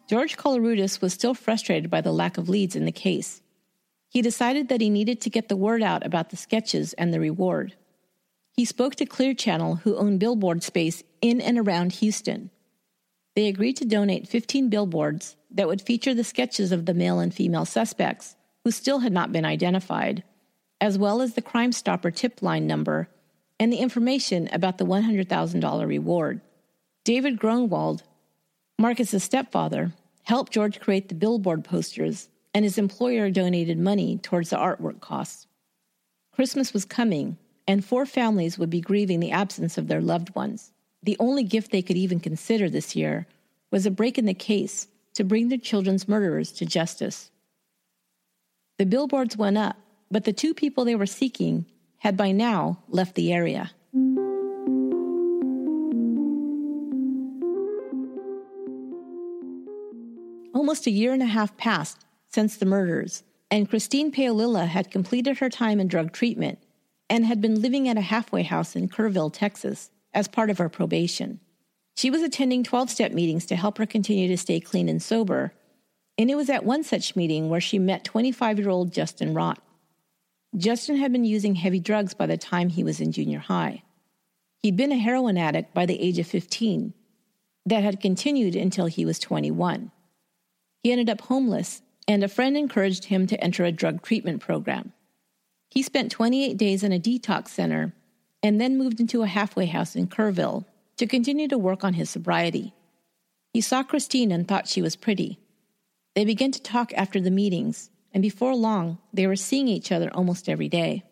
[0.10, 3.41] George Koloroutis was still frustrated by the lack of leads in the case.
[4.08, 7.20] He decided that he needed to get the word out about the sketches and the
[7.20, 7.76] reward.
[8.54, 12.50] He spoke to Clear Channel, who owned billboard space in and around Houston.
[13.36, 17.34] They agreed to donate 15 billboards that would feature the sketches of the male and
[17.34, 20.24] female suspects, who still had not been identified,
[20.82, 23.10] as well as the Crime Stopper tip line number
[23.60, 26.41] and the information about the $100,000 reward.
[27.04, 28.04] David Gronwald,
[28.78, 29.93] Marcus's stepfather,
[30.24, 35.47] helped George create the billboard posters, and his employer donated money towards the artwork costs.
[36.32, 37.38] Christmas was coming,
[37.68, 40.72] and four families would be grieving the absence of their loved ones.
[41.04, 43.28] The only gift they could even consider this year
[43.72, 44.88] was a break in the case
[45.20, 47.30] to bring their children's murderers to justice.
[48.78, 49.76] The billboards went up,
[50.09, 51.65] but the two people they were seeking
[51.97, 53.72] had by now left the area.
[60.55, 65.39] Almost a year and a half passed since the murders, and Christine Paolilla had completed
[65.39, 66.59] her time in drug treatment
[67.09, 70.70] and had been living at a halfway house in Kerrville, Texas, as part of her
[70.70, 71.41] probation.
[72.00, 75.52] She was attending 12 step meetings to help her continue to stay clean and sober,
[76.18, 79.58] and it was at one such meeting where she met 25 year old Justin Rott.
[80.56, 83.84] Justin had been using heavy drugs by the time he was in junior high.
[84.60, 86.93] He'd been a heroin addict by the age of 15,
[87.66, 89.91] that had continued until he was 21.
[90.84, 94.93] He ended up homeless, and a friend encouraged him to enter a drug treatment program.
[95.70, 97.93] He spent 28 days in a detox center
[98.41, 100.64] and then moved into a halfway house in Kerrville
[101.00, 102.74] to continue to work on his sobriety.
[103.54, 105.39] He saw Christine and thought she was pretty.
[106.14, 110.12] They began to talk after the meetings, and before long, they were seeing each other
[110.14, 111.04] almost every day.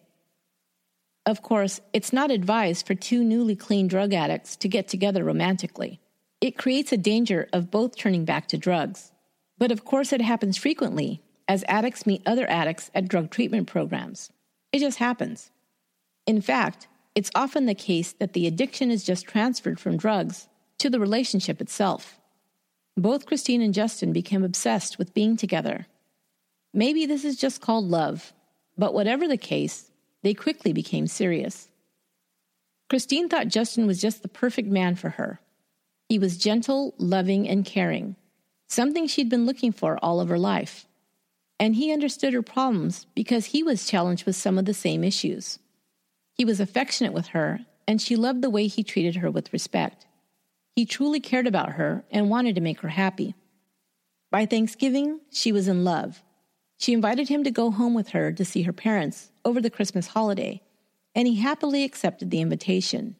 [1.25, 6.01] Of course, it's not advised for two newly clean drug addicts to get together romantically.
[6.41, 9.13] It creates a danger of both turning back to drugs.
[9.57, 14.31] But of course, it happens frequently as addicts meet other addicts at drug treatment programs.
[14.73, 15.49] It just happens.
[16.25, 20.47] In fact, it's often the case that the addiction is just transferred from drugs
[20.77, 22.19] to the relationship itself.
[22.95, 25.87] Both Christine and Justin became obsessed with being together.
[26.75, 28.33] Maybe this is just called love,
[28.77, 29.89] but whatever the case,
[30.21, 31.69] they quickly became serious.
[32.87, 35.39] Christine thought Justin was just the perfect man for her.
[36.09, 38.15] He was gentle, loving, and caring,
[38.67, 40.85] something she'd been looking for all of her life.
[41.59, 45.57] And he understood her problems because he was challenged with some of the same issues.
[46.37, 50.05] He was affectionate with her, and she loved the way he treated her with respect.
[50.75, 53.33] He truly cared about her and wanted to make her happy.
[54.29, 56.21] By Thanksgiving, she was in love.
[56.77, 60.07] She invited him to go home with her to see her parents over the Christmas
[60.07, 60.61] holiday,
[61.15, 63.15] and he happily accepted the invitation.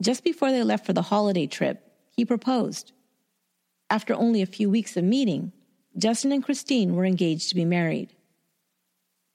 [0.00, 1.84] Just before they left for the holiday trip,
[2.16, 2.92] he proposed.
[3.90, 5.52] After only a few weeks of meeting,
[5.98, 8.14] Justin and Christine were engaged to be married.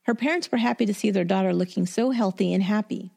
[0.06, 3.12] Her parents were happy to see their daughter looking so healthy and happy.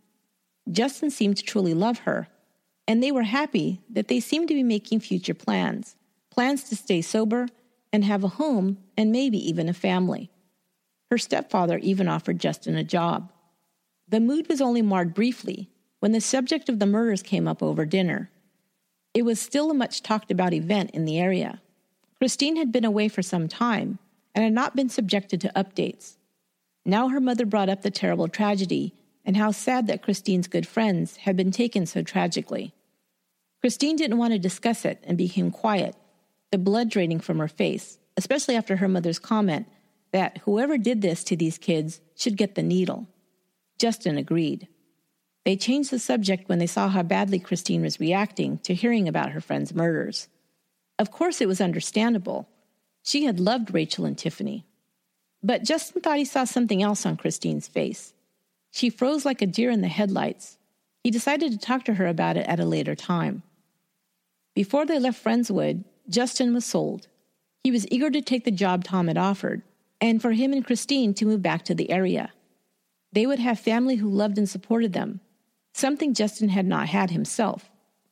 [0.70, 2.28] Justin seemed to truly love her,
[2.86, 5.94] and they were happy that they seemed to be making future plans
[6.30, 7.48] plans to stay sober
[7.92, 10.30] and have a home and maybe even a family.
[11.10, 13.32] Her stepfather even offered Justin a job.
[14.06, 15.68] The mood was only marred briefly
[15.98, 18.30] when the subject of the murders came up over dinner.
[19.14, 21.60] It was still a much talked about event in the area.
[22.18, 23.98] Christine had been away for some time
[24.32, 26.17] and had not been subjected to updates.
[26.88, 31.16] Now her mother brought up the terrible tragedy and how sad that Christine's good friends
[31.18, 32.72] had been taken so tragically.
[33.60, 35.94] Christine didn't want to discuss it and became quiet,
[36.50, 39.68] the blood draining from her face, especially after her mother's comment
[40.12, 43.06] that whoever did this to these kids should get the needle.
[43.78, 44.66] Justin agreed.
[45.44, 49.32] They changed the subject when they saw how badly Christine was reacting to hearing about
[49.32, 50.28] her friend's murders.
[50.98, 52.48] Of course, it was understandable.
[53.02, 54.64] She had loved Rachel and Tiffany.
[55.42, 58.12] But Justin thought he saw something else on Christine's face.
[58.70, 60.58] She froze like a deer in the headlights.
[61.04, 63.42] He decided to talk to her about it at a later time.
[64.54, 67.06] Before they left Friendswood, Justin was sold.
[67.62, 69.62] He was eager to take the job Tom had offered,
[70.00, 72.32] and for him and Christine to move back to the area.
[73.12, 75.20] They would have family who loved and supported them,
[75.72, 77.70] something Justin had not had himself.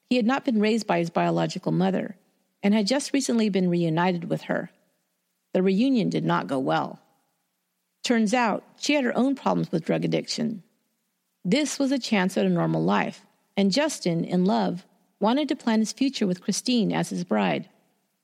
[0.09, 2.16] He had not been raised by his biological mother,
[2.62, 4.70] and had just recently been reunited with her.
[5.53, 7.01] The reunion did not go well.
[8.07, 10.62] Turns out she had her own problems with drug addiction.
[11.44, 13.26] This was a chance at a normal life,
[13.57, 14.86] and Justin, in love,
[15.18, 17.68] wanted to plan his future with Christine as his bride.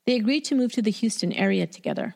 [0.05, 2.15] They agreed to move to the Houston area together.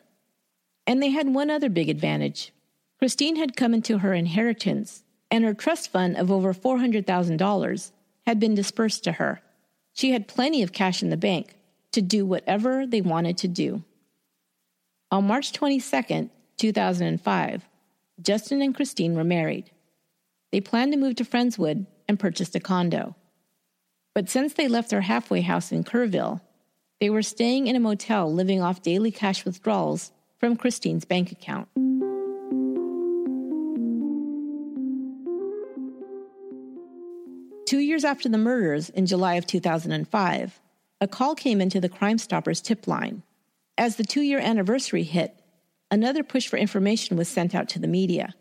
[0.86, 2.54] And they had one other big advantage.
[2.98, 7.92] Christine had come into her inheritance, and her trust fund of over $400,000
[8.26, 9.42] had been dispersed to her.
[9.92, 11.54] She had plenty of cash in the bank,
[11.92, 13.84] to do whatever they wanted to do.
[15.10, 17.68] On March 22, 2005,
[18.20, 19.70] Justin and Christine were married.
[20.52, 23.14] They planned to move to Friendswood and purchased a condo.
[24.14, 26.40] But since they left their halfway house in Kerrville,
[27.00, 31.68] they were staying in a motel living off daily cash withdrawals from Christine's bank account.
[37.66, 40.60] Two years after the murders in July of 2005,
[41.00, 43.22] a call came into the Crime Stoppers tip line.
[43.76, 45.38] As the two year anniversary hit,
[45.90, 48.34] another push for information was sent out to the media.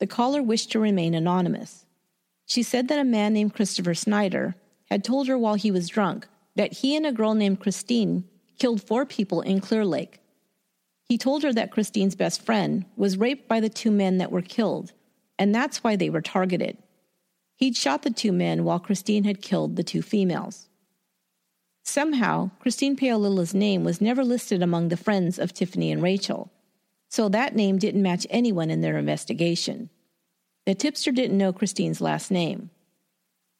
[0.00, 1.86] The caller wished to remain anonymous.
[2.46, 4.54] She said that a man named Christopher Snyder
[4.90, 8.24] had told her while he was drunk that he and a girl named Christine
[8.58, 10.20] killed four people in Clear Lake.
[11.04, 14.42] He told her that Christine's best friend was raped by the two men that were
[14.42, 14.92] killed,
[15.38, 16.78] and that's why they were targeted.
[17.56, 20.68] He'd shot the two men while Christine had killed the two females.
[21.84, 26.50] Somehow, Christine Paolilla's name was never listed among the friends of Tiffany and Rachel,
[27.08, 29.90] so that name didn't match anyone in their investigation.
[30.64, 32.70] The tipster didn't know Christine's last name.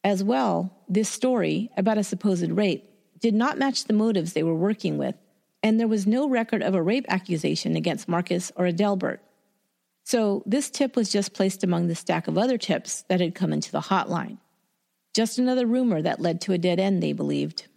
[0.03, 4.55] As well, this story about a supposed rape did not match the motives they were
[4.55, 5.15] working with,
[5.61, 9.19] and there was no record of a rape accusation against Marcus or Adelbert.
[10.05, 13.53] So, this tip was just placed among the stack of other tips that had come
[13.53, 14.37] into the hotline.
[15.13, 17.67] Just another rumor that led to a dead end, they believed.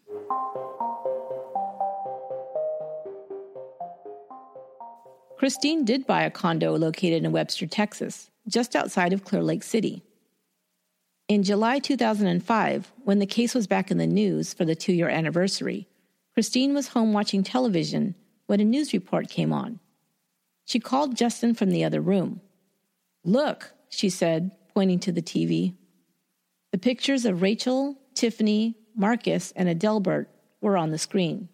[5.38, 10.02] Christine did buy a condo located in Webster, Texas, just outside of Clear Lake City.
[11.28, 15.10] In July 2005, when the case was back in the news for the two year
[15.10, 15.88] anniversary,
[16.32, 18.14] Christine was home watching television
[18.46, 19.78] when a news report came on.
[20.64, 22.40] She called Justin from the other room.
[23.22, 25.74] Look, she said, pointing to the TV.
[26.72, 30.26] The pictures of Rachel, Tiffany, Marcus, and Adelbert
[30.60, 31.48] were on the screen.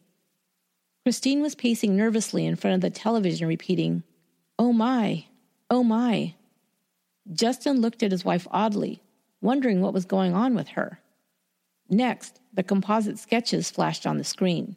[1.04, 4.04] Christine was pacing nervously in front of the television, repeating,
[4.58, 5.26] Oh my,
[5.68, 6.34] oh my.
[7.32, 9.02] Justin looked at his wife oddly,
[9.40, 11.00] wondering what was going on with her.
[11.88, 14.76] Next, the composite sketches flashed on the screen.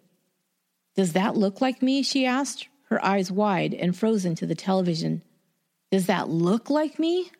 [0.96, 2.02] Does that look like me?
[2.02, 5.24] she asked, her eyes wide and frozen to the television.
[5.92, 7.32] Does that look like me?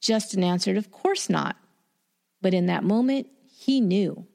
[0.00, 1.56] Justin answered, Of course not.
[2.40, 4.26] But in that moment, he knew.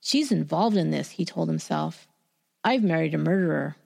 [0.00, 2.08] She's involved in this, he told himself.
[2.64, 3.76] I've married a murderer.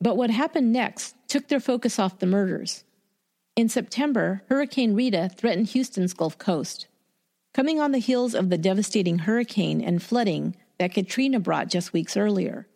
[0.00, 2.84] But what happened next took their focus off the murders.
[3.56, 6.86] In September, Hurricane Rita threatened Houston's Gulf Coast.
[7.52, 12.16] Coming on the heels of the devastating hurricane and flooding that Katrina brought just weeks
[12.16, 12.68] earlier,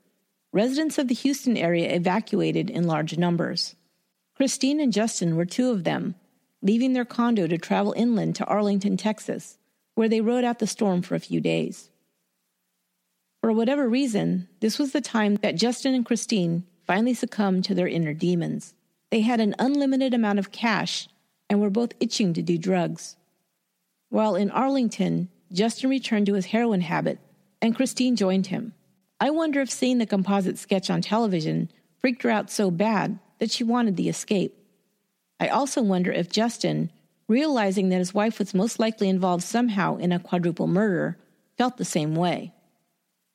[0.52, 3.76] residents of the Houston area evacuated in large numbers.
[4.34, 6.16] Christine and Justin were two of them,
[6.62, 9.58] leaving their condo to travel inland to Arlington, Texas,
[9.94, 11.90] where they rode out the storm for a few days.
[13.42, 17.88] For whatever reason, this was the time that Justin and Christine finally succumbed to their
[17.88, 18.74] inner demons.
[19.10, 21.08] They had an unlimited amount of cash
[21.50, 23.16] and were both itching to do drugs.
[24.08, 27.18] While in Arlington, Justin returned to his heroin habit
[27.60, 28.74] and Christine joined him.
[29.20, 33.50] I wonder if seeing the composite sketch on television freaked her out so bad that
[33.50, 34.56] she wanted the escape.
[35.42, 36.88] I also wonder if Justin,
[37.26, 41.18] realizing that his wife was most likely involved somehow in a quadruple murder,
[41.58, 42.52] felt the same way.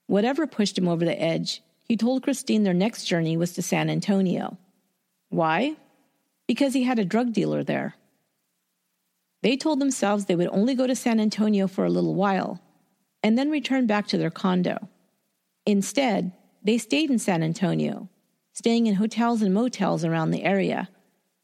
[0.05, 3.89] Whatever pushed him over the edge, he told Christine their next journey was to San
[3.89, 4.57] Antonio.
[5.27, 5.75] Why?
[6.47, 7.95] Because he had a drug dealer there.
[9.43, 12.61] They told themselves they would only go to San Antonio for a little while
[13.21, 14.87] and then return back to their condo.
[15.65, 16.31] Instead,
[16.63, 18.07] they stayed in San Antonio,
[18.53, 20.87] staying in hotels and motels around the area,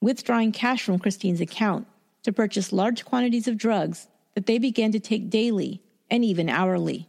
[0.04, 1.88] withdrawing cash from Christine's account
[2.24, 5.82] to purchase large quantities of drugs that they began to take daily
[6.12, 7.08] and even hourly.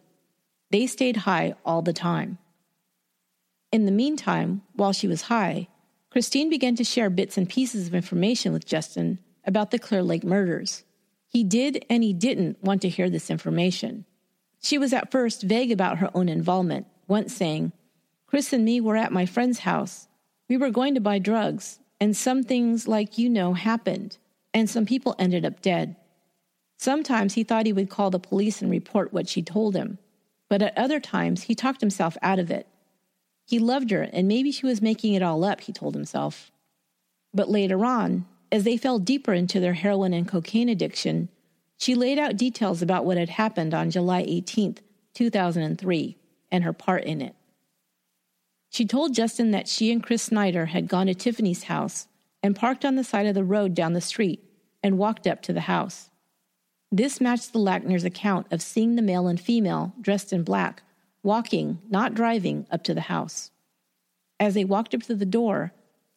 [0.70, 2.38] They stayed high all the time.
[3.72, 5.66] In the meantime, while she was high,
[6.11, 10.22] Christine began to share bits and pieces of information with Justin about the Clear Lake
[10.22, 10.84] murders.
[11.26, 14.05] He did and he didn't want to hear this information.
[14.62, 17.72] She was at first vague about her own involvement, once saying,
[18.28, 20.07] Chris and me were at my friend's house.
[20.49, 24.18] We were going to buy drugs, and some things, like you know, happened,
[24.52, 25.96] and some people ended up dead.
[26.76, 29.96] Sometimes he thought he would call the police and report what she told him,
[30.50, 32.66] but at other times he talked himself out of it.
[33.46, 36.50] He loved her, and maybe she was making it all up, he told himself.
[37.32, 41.30] But later on, as they fell deeper into their heroin and cocaine addiction,
[41.78, 44.76] she laid out details about what had happened on July 18,
[45.14, 46.18] 2003,
[46.52, 47.34] and her part in it.
[48.75, 52.09] She told Justin that she and Chris Snyder had gone to Tiffany's house
[52.43, 54.43] and parked on the side of the road down the street
[54.83, 56.11] and walked up to the house.
[56.91, 60.83] This matched the Lackners' account of seeing the male and female dressed in black
[61.22, 63.53] walking, not driving, up to the house.
[64.41, 65.72] As they walked up to the door,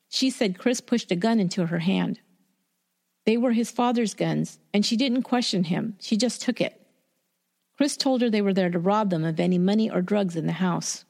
[0.10, 2.22] she said Chris pushed a gun into her hand.
[3.28, 6.82] They were his father's guns, and she didn't question him, she just took it.
[7.78, 10.48] Chris told her they were there to rob them of any money or drugs in
[10.48, 11.06] the house.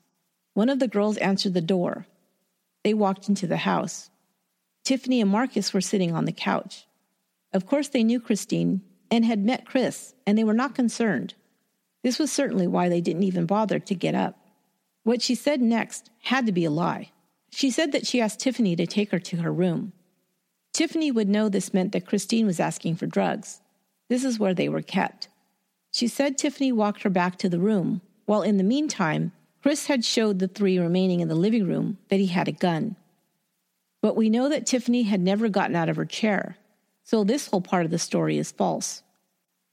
[0.57, 2.07] One of the girls answered the door.
[2.83, 4.09] They walked into the house.
[4.83, 6.87] Tiffany and Marcus were sitting on the couch.
[7.53, 8.81] Of course, they knew Christine
[9.11, 11.35] and had met Chris, and they were not concerned.
[12.01, 14.47] This was certainly why they didn't even bother to get up.
[15.03, 17.11] What she said next had to be a lie.
[17.51, 19.93] She said that she asked Tiffany to take her to her room.
[20.73, 23.61] Tiffany would know this meant that Christine was asking for drugs.
[24.09, 25.29] This is where they were kept.
[25.91, 30.05] She said Tiffany walked her back to the room, while in the meantime, Chris had
[30.05, 32.95] showed the three remaining in the living room that he had a gun.
[34.01, 36.57] But we know that Tiffany had never gotten out of her chair,
[37.03, 39.03] so this whole part of the story is false.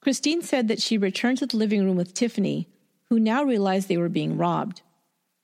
[0.01, 2.69] Christine said that she returned to the living room with Tiffany,
[3.09, 4.83] who now realized they were being robbed.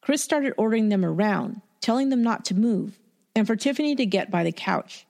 [0.01, 2.99] Chris started ordering them around, telling them not to move,
[3.35, 5.07] and for Tiffany to get by the couch.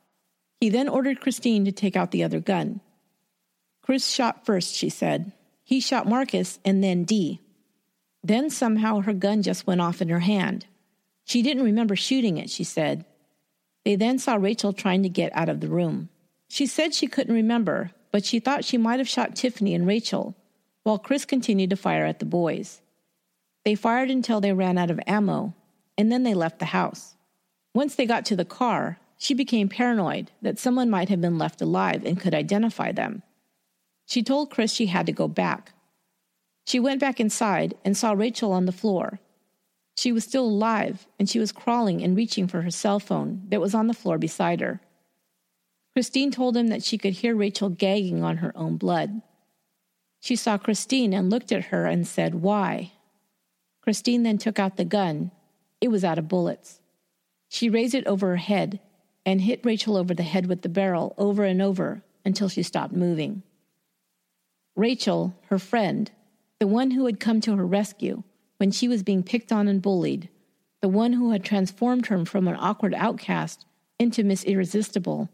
[0.61, 2.81] He then ordered Christine to take out the other gun.
[3.83, 5.33] Chris shot first, she said.
[5.65, 7.41] He shot Marcus and then Dee.
[8.23, 10.67] Then somehow her gun just went off in her hand.
[11.25, 13.05] She didn't remember shooting it, she said.
[13.85, 16.09] They then saw Rachel trying to get out of the room.
[16.49, 20.35] She said she couldn't remember, but she thought she might have shot Tiffany and Rachel,
[20.83, 22.81] while Chris continued to fire at the boys.
[23.65, 25.55] They fired until they ran out of ammo,
[25.97, 27.15] and then they left the house.
[27.75, 31.61] Once they got to the car, she became paranoid that someone might have been left
[31.61, 33.23] alive and could identify them.
[34.07, 35.73] She told Chris she had to go back.
[36.71, 39.19] She went back inside and saw Rachel on the floor.
[39.97, 43.61] She was still alive, and she was crawling and reaching for her cell phone that
[43.61, 44.81] was on the floor beside her.
[45.95, 49.21] Christine told him that she could hear Rachel gagging on her own blood.
[50.21, 52.93] She saw Christine and looked at her and said, Why?
[53.83, 55.33] Christine then took out the gun.
[55.81, 56.79] It was out of bullets.
[57.49, 58.79] She raised it over her head
[59.27, 62.95] and hit Rachel over the head with the barrel over and over until she stopped
[62.95, 63.43] moving.
[64.77, 66.13] Rachel, her friend,
[66.61, 68.23] the one who had come to her rescue
[68.59, 70.29] when she was being picked on and bullied,
[70.83, 73.65] the one who had transformed her from an awkward outcast
[73.99, 75.31] into Miss Irresistible,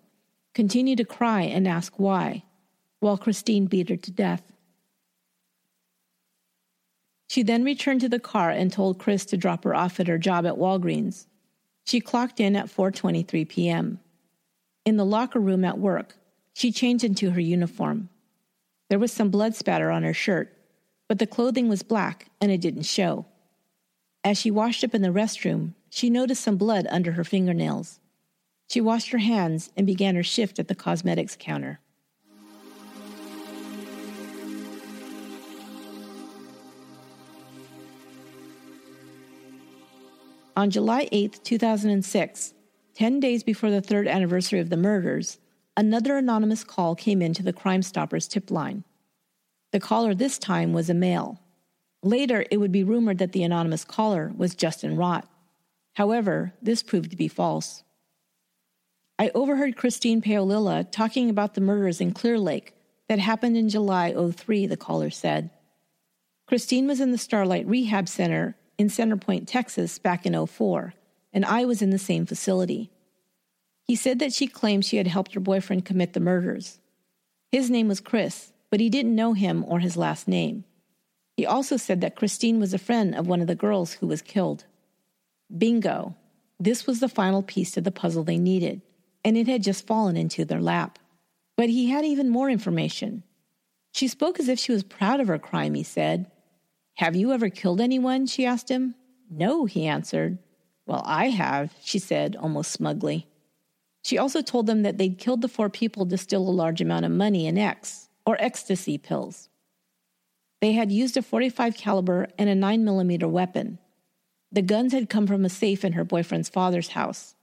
[0.55, 2.45] continued to cry and ask why,
[3.01, 4.53] while Christine beat her to death.
[7.29, 10.19] She then returned to the car and told Chris to drop her off at her
[10.19, 11.27] job at Walgreens.
[11.85, 13.99] She clocked in at 4:23 p.m.
[14.85, 16.17] In the locker room at work,
[16.55, 18.09] she changed into her uniform.
[18.89, 20.56] There was some blood spatter on her shirt,
[21.09, 23.27] but the clothing was black and it didn't show.
[24.25, 28.01] As she washed up in the restroom, she noticed some blood under her fingernails.
[28.69, 31.79] She washed her hands and began her shift at the cosmetics counter.
[40.57, 42.55] On July 8, 2006,
[42.95, 45.39] 10 days before the third anniversary of the murders,
[45.77, 48.83] another anonymous call came into the Crime Stoppers tip line.
[49.73, 51.41] The caller this time was a male.
[52.03, 55.25] Later, it would be rumored that the anonymous caller was Justin Rott.
[55.95, 57.83] However, this proved to be false.
[59.19, 62.75] I overheard Christine Paolilla talking about the murders in Clear Lake
[63.09, 65.51] that happened in July 03, the caller said.
[66.47, 70.95] Christine was in the Starlight Rehab Center in Center Point, Texas back in 04,
[71.33, 72.91] and I was in the same facility.
[73.83, 76.79] He said that she claimed she had helped her boyfriend commit the murders.
[77.51, 80.65] His name was Chris, but he didn't know him or his last name.
[81.37, 84.23] He also said that Christine was a friend of one of the girls who was
[84.23, 84.65] killed.
[85.57, 86.15] Bingo!
[86.59, 88.81] This was the final piece to the puzzle they needed,
[89.25, 90.99] and it had just fallen into their lap.
[91.57, 93.23] But he had even more information.
[93.93, 96.31] She spoke as if she was proud of her crime, he said.
[96.95, 98.27] Have you ever killed anyone?
[98.27, 98.95] she asked him.
[99.31, 100.39] No, he answered.
[100.87, 103.27] Well, I have, she said, almost smugly.
[104.03, 107.05] She also told them that they'd killed the four people to steal a large amount
[107.05, 109.49] of money in X, or ecstasy pills.
[110.61, 113.79] They had used a 45 caliber and a 9 millimeter weapon.
[114.51, 117.35] The guns had come from a safe in her boyfriend's father's house.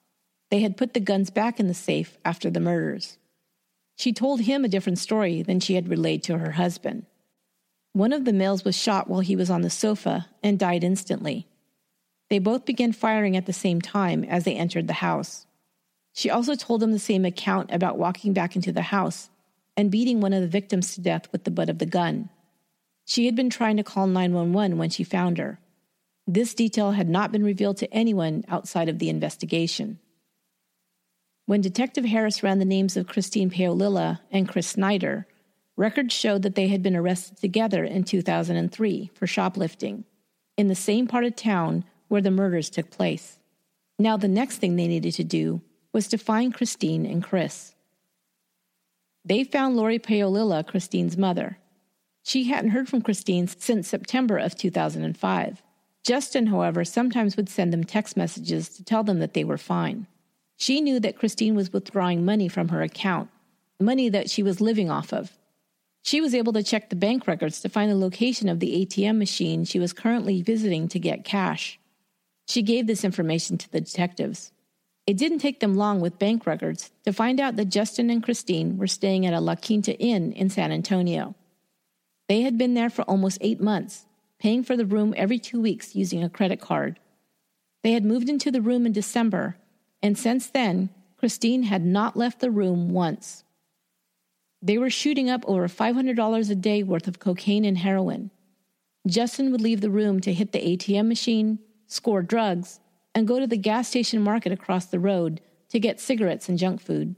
[0.51, 3.17] They had put the guns back in the safe after the murders.
[3.95, 7.05] She told him a different story than she had relayed to her husband.
[7.93, 11.47] One of the males was shot while he was on the sofa and died instantly.
[12.29, 15.45] They both began firing at the same time as they entered the house.
[16.13, 19.29] She also told him the same account about walking back into the house
[19.75, 22.29] and beating one of the victims to death with the butt of the gun.
[23.05, 25.59] She had been trying to call 911 when she found her.
[26.25, 29.99] This detail had not been revealed to anyone outside of the investigation.
[31.45, 35.27] When Detective Harris ran the names of Christine Paolilla and Chris Snyder,
[35.75, 40.05] Records showed that they had been arrested together in 2003 for shoplifting
[40.55, 43.39] in the same part of town where the murders took place.
[43.97, 45.61] Now, the next thing they needed to do
[45.91, 47.72] was to find Christine and Chris.
[49.25, 51.57] They found Lori Paolilla, Christine's mother.
[52.23, 55.61] She hadn't heard from Christine since September of 2005.
[56.03, 60.07] Justin, however, sometimes would send them text messages to tell them that they were fine.
[60.57, 63.29] She knew that Christine was withdrawing money from her account,
[63.79, 65.37] money that she was living off of,
[66.03, 69.17] she was able to check the bank records to find the location of the ATM
[69.17, 71.79] machine she was currently visiting to get cash.
[72.45, 74.51] She gave this information to the detectives.
[75.05, 78.77] It didn't take them long with bank records to find out that Justin and Christine
[78.77, 81.35] were staying at a La Quinta Inn in San Antonio.
[82.29, 84.05] They had been there for almost eight months,
[84.39, 86.99] paying for the room every two weeks using a credit card.
[87.83, 89.57] They had moved into the room in December,
[90.01, 93.43] and since then, Christine had not left the room once.
[94.61, 98.31] They were shooting up over $500 a day worth of cocaine and heroin.
[99.05, 102.79] Justin would leave the room to hit the ATM machine, score drugs,
[103.15, 106.81] and go to the gas station market across the road to get cigarettes and junk
[106.81, 107.15] food.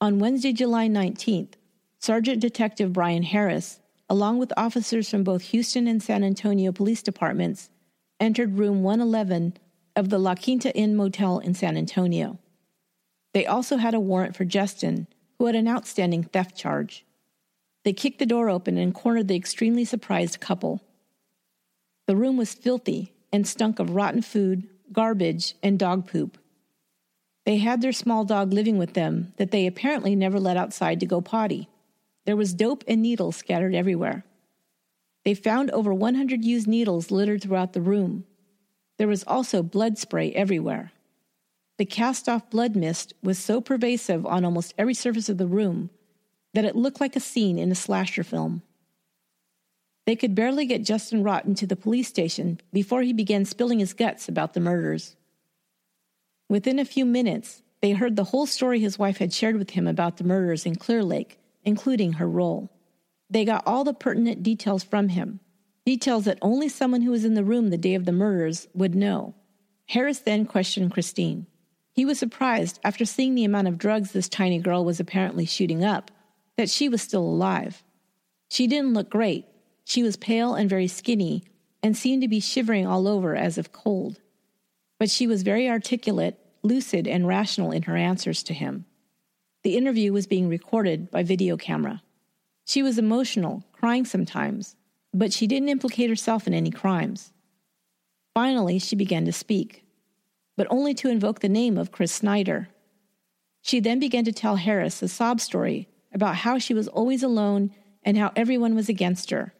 [0.00, 1.54] On Wednesday, July 19th,
[1.98, 7.70] Sergeant Detective Brian Harris, along with officers from both Houston and San Antonio police departments,
[8.18, 9.54] entered room 111
[9.94, 12.38] of the La Quinta Inn Motel in San Antonio.
[13.32, 15.06] They also had a warrant for Justin
[15.38, 17.04] who had an outstanding theft charge.
[17.84, 20.82] They kicked the door open and cornered the extremely surprised couple.
[22.06, 26.38] The room was filthy and stunk of rotten food, garbage, and dog poop.
[27.44, 31.06] They had their small dog living with them that they apparently never let outside to
[31.06, 31.68] go potty.
[32.24, 34.24] There was dope and needles scattered everywhere.
[35.24, 38.24] They found over 100 used needles littered throughout the room.
[38.98, 40.92] There was also blood spray everywhere.
[41.78, 45.90] The cast off blood mist was so pervasive on almost every surface of the room
[46.54, 48.62] that it looked like a scene in a slasher film.
[50.06, 53.94] They could barely get Justin Rott to the police station before he began spilling his
[53.94, 55.16] guts about the murders.
[56.48, 59.86] Within a few minutes, they heard the whole story his wife had shared with him
[59.86, 62.70] about the murders in Clear Lake, including her role.
[63.30, 65.40] They got all the pertinent details from him,
[65.86, 68.94] details that only someone who was in the room the day of the murders would
[68.94, 69.34] know.
[69.86, 71.46] Harris then questioned Christine.
[71.94, 75.84] He was surprised, after seeing the amount of drugs this tiny girl was apparently shooting
[75.84, 76.10] up,
[76.56, 77.82] that she was still alive.
[78.48, 79.46] She didn't look great.
[79.84, 81.44] She was pale and very skinny
[81.82, 84.20] and seemed to be shivering all over as if cold.
[84.98, 88.84] But she was very articulate, lucid, and rational in her answers to him.
[89.64, 92.02] The interview was being recorded by video camera.
[92.64, 94.76] She was emotional, crying sometimes,
[95.12, 97.32] but she didn't implicate herself in any crimes.
[98.34, 99.84] Finally, she began to speak,
[100.56, 102.68] but only to invoke the name of Chris Snyder.
[103.60, 107.72] She then began to tell Harris a sob story about how she was always alone
[108.02, 109.54] and how everyone was against her.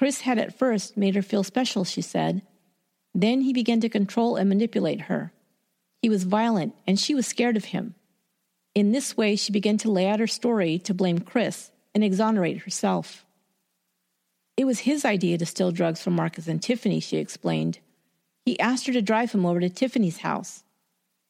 [0.00, 2.40] Chris had at first made her feel special, she said.
[3.14, 5.30] Then he began to control and manipulate her.
[6.00, 7.94] He was violent, and she was scared of him.
[8.74, 12.60] In this way, she began to lay out her story to blame Chris and exonerate
[12.62, 13.26] herself.
[14.56, 17.80] It was his idea to steal drugs from Marcus and Tiffany, she explained.
[18.46, 20.64] He asked her to drive him over to Tiffany's house.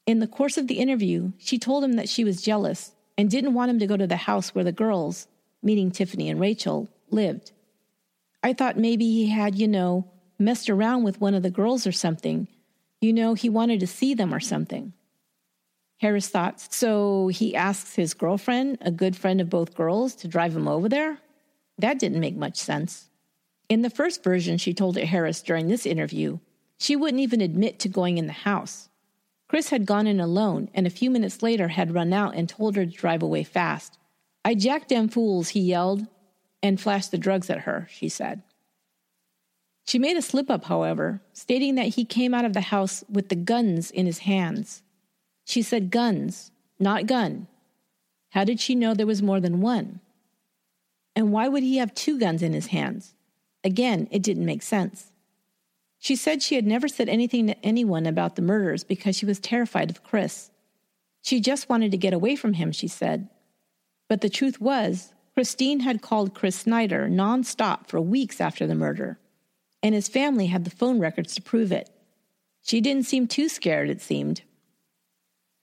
[0.06, 3.54] In the course of the interview, she told him that she was jealous and didn't
[3.54, 5.26] want him to go to the house where the girls,
[5.60, 7.50] meaning Tiffany and Rachel, lived.
[8.42, 11.92] I thought maybe he had, you know, messed around with one of the girls or
[11.92, 12.48] something.
[13.00, 14.92] You know, he wanted to see them or something.
[15.98, 20.56] Harris thought, so he asks his girlfriend, a good friend of both girls, to drive
[20.56, 21.18] him over there?
[21.78, 23.10] That didn't make much sense.
[23.68, 26.38] In the first version she told to Harris during this interview,
[26.78, 28.88] she wouldn't even admit to going in the house.
[29.48, 32.76] Chris had gone in alone and a few minutes later had run out and told
[32.76, 33.98] her to drive away fast.
[34.42, 36.06] I jack them fools, he yelled,
[36.62, 38.42] and flashed the drugs at her, she said.
[39.86, 43.28] She made a slip up, however, stating that he came out of the house with
[43.28, 44.82] the guns in his hands.
[45.44, 47.48] She said guns, not gun.
[48.30, 50.00] How did she know there was more than one?
[51.16, 53.14] And why would he have two guns in his hands?
[53.64, 55.10] Again, it didn't make sense.
[55.98, 59.38] She said she had never said anything to anyone about the murders because she was
[59.38, 60.50] terrified of Chris.
[61.22, 63.28] She just wanted to get away from him, she said.
[64.08, 69.18] But the truth was, Christine had called Chris Snyder nonstop for weeks after the murder,
[69.82, 71.88] and his family had the phone records to prove it.
[72.60, 74.42] She didn't seem too scared, it seemed.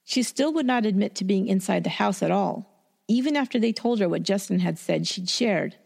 [0.02, 3.72] She still would not admit to being inside the house at all, even after they
[3.72, 5.76] told her what Justin had said she'd shared.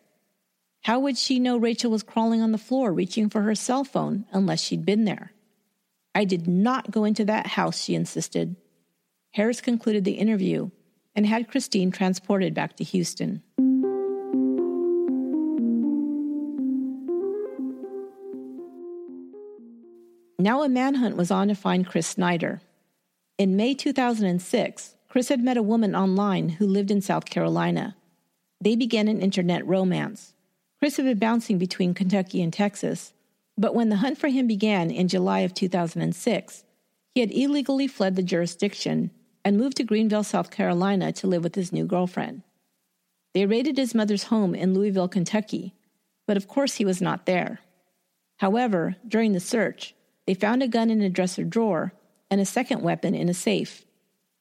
[0.85, 4.25] How would she know Rachel was crawling on the floor reaching for her cell phone
[4.33, 5.35] unless she'd been there?
[6.15, 8.57] I did not go into that house, she insisted.
[9.33, 10.71] Harris concluded the interview
[11.15, 13.43] and had Christine transported back to Houston.
[20.43, 22.61] Now a manhunt was on to find Chris Snyder.
[23.39, 27.95] In May 2006, Chris had met a woman online who lived in South Carolina.
[28.61, 30.35] They began an internet romance.
[30.81, 33.13] Chris had been bouncing between Kentucky and Texas,
[33.57, 36.65] but when the hunt for him began in July of 2006,
[37.15, 39.13] he had illegally fled the jurisdiction
[39.45, 42.43] and moved to Greenville, South Carolina to live with his new girlfriend.
[43.33, 45.73] They raided his mother's home in Louisville, Kentucky,
[46.27, 47.61] but of course he was not there.
[48.39, 49.95] However, during the search,
[50.27, 51.93] they found a gun in a dresser drawer
[52.31, 53.85] and a second weapon in a safe.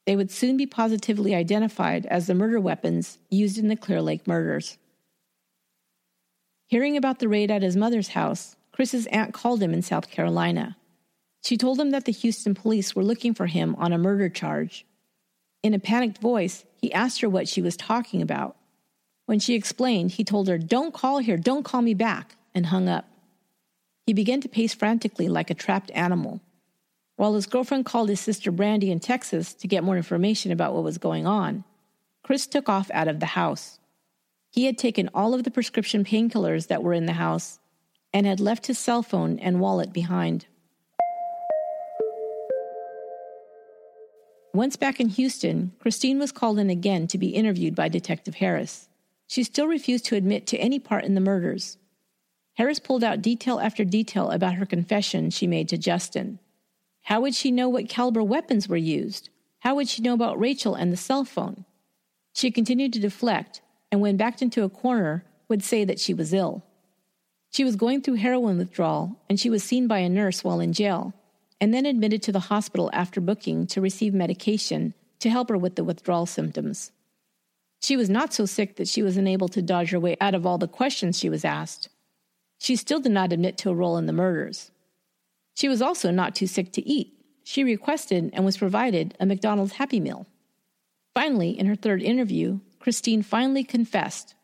[0.06, 4.26] They would soon be positively identified as the murder weapons used in the Clear Lake
[4.26, 4.78] murders.
[6.66, 10.76] Hearing about the raid at his mother's house, Chris's aunt called him in South Carolina.
[11.44, 14.86] She told him that the Houston police were looking for him on a murder charge.
[15.62, 18.56] In a panicked voice, he asked her what she was talking about.
[19.26, 22.88] When she explained, he told her, Don't call here, don't call me back, and hung
[22.88, 23.06] up.
[24.06, 26.40] He began to pace frantically like a trapped animal.
[27.16, 30.82] While his girlfriend called his sister Brandy in Texas to get more information about what
[30.82, 31.64] was going on,
[32.24, 33.78] Chris took off out of the house.
[34.50, 37.60] He had taken all of the prescription painkillers that were in the house
[38.12, 40.46] and had left his cell phone and wallet behind.
[44.52, 48.88] Once back in Houston, Christine was called in again to be interviewed by Detective Harris.
[49.26, 51.78] She still refused to admit to any part in the murders.
[52.54, 56.38] Harris pulled out detail after detail about her confession she made to Justin.
[57.02, 59.30] How would she know what caliber weapons were used?
[59.60, 61.64] How would she know about Rachel and the cell phone?
[62.34, 66.32] She continued to deflect, and when backed into a corner, would say that she was
[66.32, 66.64] ill.
[67.50, 70.72] She was going through heroin withdrawal, and she was seen by a nurse while in
[70.72, 71.12] jail,
[71.60, 75.76] and then admitted to the hospital after booking to receive medication to help her with
[75.76, 76.92] the withdrawal symptoms.
[77.80, 80.46] She was not so sick that she was unable to dodge her way out of
[80.46, 81.88] all the questions she was asked.
[82.62, 84.70] She still did not admit to a role in the murders.
[85.56, 87.12] She was also not too sick to eat.
[87.42, 90.28] She requested and was provided a McDonald's Happy Meal.
[91.12, 94.36] Finally, in her third interview, Christine finally confessed.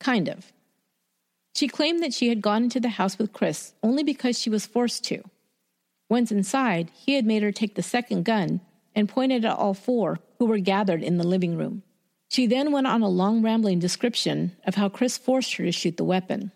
[0.00, 0.50] Kind of.
[1.54, 4.64] She claimed that she had gone into the house with Chris only because she was
[4.64, 5.22] forced to.
[6.08, 8.62] Once inside, he had made her take the second gun
[8.94, 11.82] and pointed at all four who were gathered in the living room.
[12.30, 15.98] She then went on a long rambling description of how Chris forced her to shoot
[15.98, 16.50] the weapon.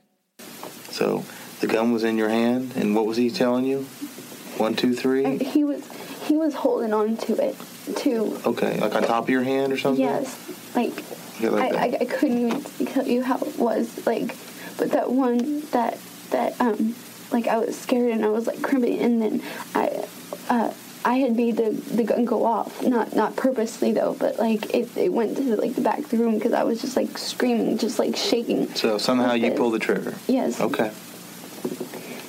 [0.97, 1.27] So
[1.61, 3.83] the gun was in your hand, and what was he telling you?
[4.57, 5.37] One, two, three.
[5.37, 5.87] He was
[6.27, 7.55] he was holding on to it
[7.97, 8.41] too.
[8.47, 10.03] Okay, like on top of your hand or something.
[10.03, 10.93] Yes, like,
[11.39, 11.99] Yeah, like I, I.
[12.01, 14.35] I couldn't even tell you how it was like,
[14.79, 15.99] but that one that
[16.31, 16.95] that um
[17.31, 19.43] like I was scared and I was like crimping and then
[19.75, 20.09] I
[20.49, 20.73] uh
[21.07, 24.95] I had made the, the gun go off not not purposely though but like it,
[24.97, 27.17] it went to the, like the back of the room because I was just like
[27.17, 30.15] screaming just like shaking So somehow you pulled the trigger.
[30.27, 30.91] yes Okay.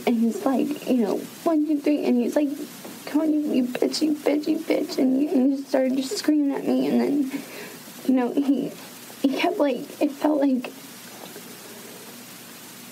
[0.06, 2.50] and he's like, you know, one, two, three, and he's like,
[3.08, 6.16] come on, you, you bitch, you bitch, you bitch, and, he- and he started just
[6.18, 7.42] screaming at me, and then,
[8.08, 8.72] you know, he
[9.24, 10.72] he kept like, it felt like,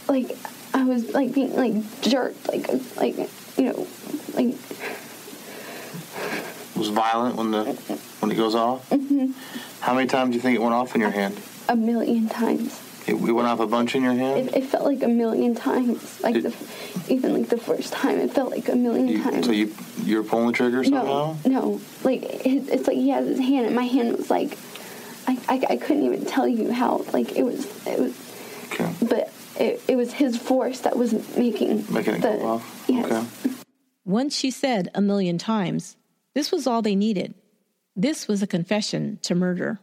[0.10, 0.36] like
[0.74, 2.68] I was like being like jerked, like
[2.98, 3.16] like
[3.58, 3.88] you know,
[4.34, 4.56] like
[6.76, 7.64] was violent when the
[8.20, 8.90] when it goes off.
[8.90, 9.32] Mm-hmm.
[9.82, 11.40] How many times do you think it went off in your hand?
[11.68, 12.80] a million times.
[13.08, 14.50] It, it went off a bunch in your hand.
[14.50, 16.54] It, it felt like a million times, like the
[17.08, 19.46] even like the first time, it felt like a million You- times.
[19.48, 19.74] so you
[20.04, 21.36] you were pulling the trigger somehow.
[21.46, 21.82] No, no.
[22.04, 24.58] Like it, it's like he has his hand, and my hand was like,
[25.28, 27.04] I, I, I couldn't even tell you how.
[27.14, 28.14] Like it was, it was,
[28.74, 28.92] Okay.
[29.02, 32.86] but it, it was his force that was making Making it the, go off.
[32.88, 33.12] Yes.
[33.12, 33.54] Okay.
[34.06, 35.96] Once she said a million times,
[36.36, 37.34] this was all they needed.
[37.96, 39.80] This was a confession to murder.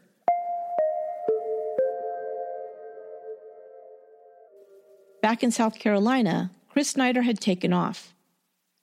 [5.23, 8.13] Back in South Carolina, Chris Snyder had taken off.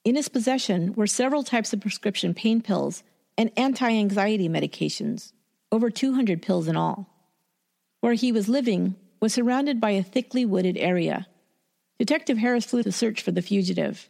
[0.04, 3.02] In his possession were several types of prescription pain pills
[3.38, 5.32] and anti anxiety medications,
[5.70, 7.08] over 200 pills in all.
[8.00, 11.26] Where he was living was surrounded by a thickly wooded area.
[11.98, 14.08] Detective Harris flew to search for the fugitive.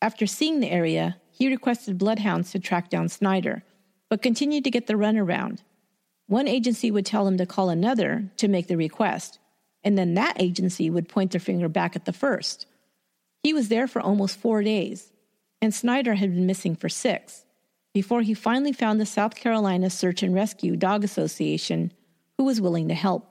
[0.00, 3.62] After seeing the area, he requested bloodhounds to track down Snyder,
[4.08, 5.58] but continued to get the runaround.
[6.28, 9.38] One agency would tell him to call another to make the request,
[9.84, 12.64] and then that agency would point their finger back at the first.
[13.42, 15.12] He was there for almost four days,
[15.60, 17.44] and Snyder had been missing for six,
[17.92, 21.92] before he finally found the South Carolina Search and Rescue Dog Association,
[22.38, 23.30] who was willing to help.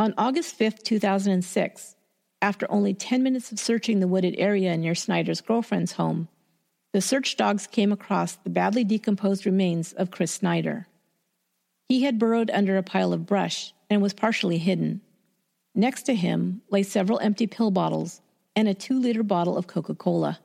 [0.00, 1.94] On August 5th, 2006,
[2.42, 6.28] after only 10 minutes of searching the wooded area near Snyder's girlfriend's home,
[6.96, 10.86] the search dogs came across the badly decomposed remains of Chris Snyder.
[11.90, 15.02] He had burrowed under a pile of brush and was partially hidden.
[15.74, 18.22] Next to him lay several empty pill bottles
[18.56, 20.38] and a two liter bottle of Coca Cola.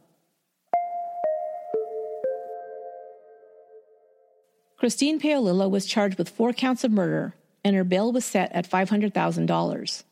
[4.78, 7.34] Christine Paolilla was charged with four counts of murder,
[7.64, 10.04] and her bail was set at $500,000.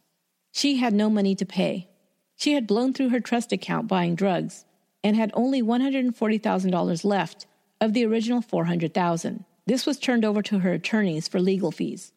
[0.53, 1.89] She had no money to pay.
[2.37, 4.63] She had blown through her trust account buying drugs
[5.03, 7.47] and had only $140,000 left
[7.81, 9.45] of the original 400,000.
[9.65, 12.11] This was turned over to her attorneys for legal fees.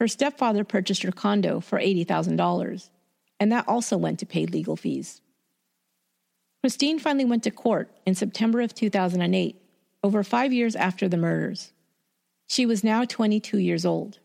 [0.00, 2.90] Her stepfather purchased her condo for $80,000,
[3.38, 5.20] and that also went to pay legal fees.
[6.62, 9.60] Christine finally went to court in September of 2008,
[10.02, 11.72] over five years after the murders.
[12.48, 14.18] She was now 22 years old.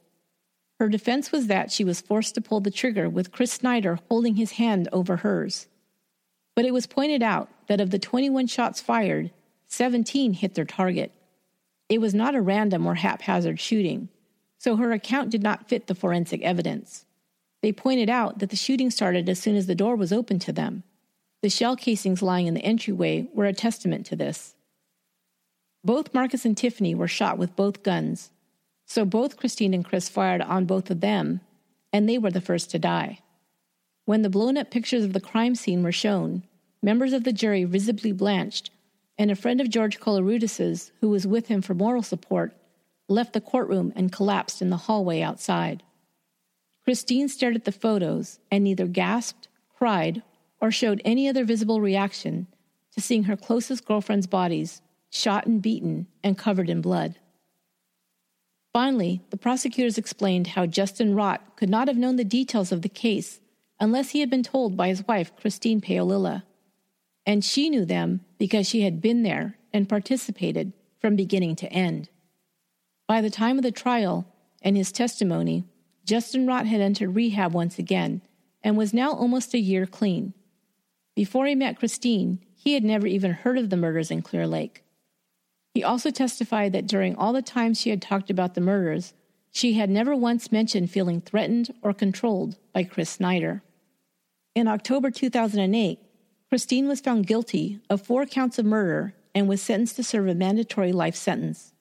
[0.79, 4.35] Her defense was that she was forced to pull the trigger with Chris Snyder holding
[4.35, 5.67] his hand over hers.
[6.57, 9.29] But it was pointed out that of the 21 shots fired,
[9.67, 11.11] 17 hit their target.
[11.87, 14.09] It was not a random or haphazard shooting,
[14.57, 17.05] so her account did not fit the forensic evidence.
[17.61, 20.51] They pointed out that the shooting started as soon as the door was opened to
[20.51, 20.81] them.
[21.43, 24.55] The shell casings lying in the entryway were a testament to this.
[25.83, 28.31] Both Marcus and Tiffany were shot with both guns,
[28.87, 31.39] so both Christine and Chris fired on both of them,
[31.93, 33.19] and they were the first to die.
[34.07, 36.43] When the blown up pictures of the crime scene were shown,
[36.81, 38.71] members of the jury visibly blanched,
[39.17, 42.55] and a friend of George Koloroutis's, who was with him for moral support,
[43.07, 45.83] left the courtroom and collapsed in the hallway outside.
[46.83, 50.23] Christine stared at the photos and neither gasped, cried,
[50.61, 52.47] or showed any other visible reaction
[52.93, 57.15] to seeing her closest girlfriend's bodies shot and beaten and covered in blood.
[58.73, 62.89] Finally, the prosecutors explained how Justin Rott could not have known the details of the
[62.89, 63.39] case
[63.79, 66.43] unless he had been told by his wife, Christine Paolilla.
[67.27, 72.09] And she knew them because she had been there and participated from beginning to end.
[73.05, 74.25] By the time of the trial
[74.61, 75.65] and his testimony,
[76.05, 78.21] Justin Rott had entered rehab once again
[78.63, 80.33] and was now almost a year clean.
[81.15, 84.83] Before he met Christine, he had never even heard of the murders in Clear Lake.
[85.73, 89.13] He also testified that during all the time she had talked about the murders,
[89.51, 93.63] she had never once mentioned feeling threatened or controlled by Chris Snyder.
[94.55, 95.99] In October 2008,
[96.49, 100.35] Christine was found guilty of four counts of murder and was sentenced to serve a
[100.35, 101.73] mandatory life sentence.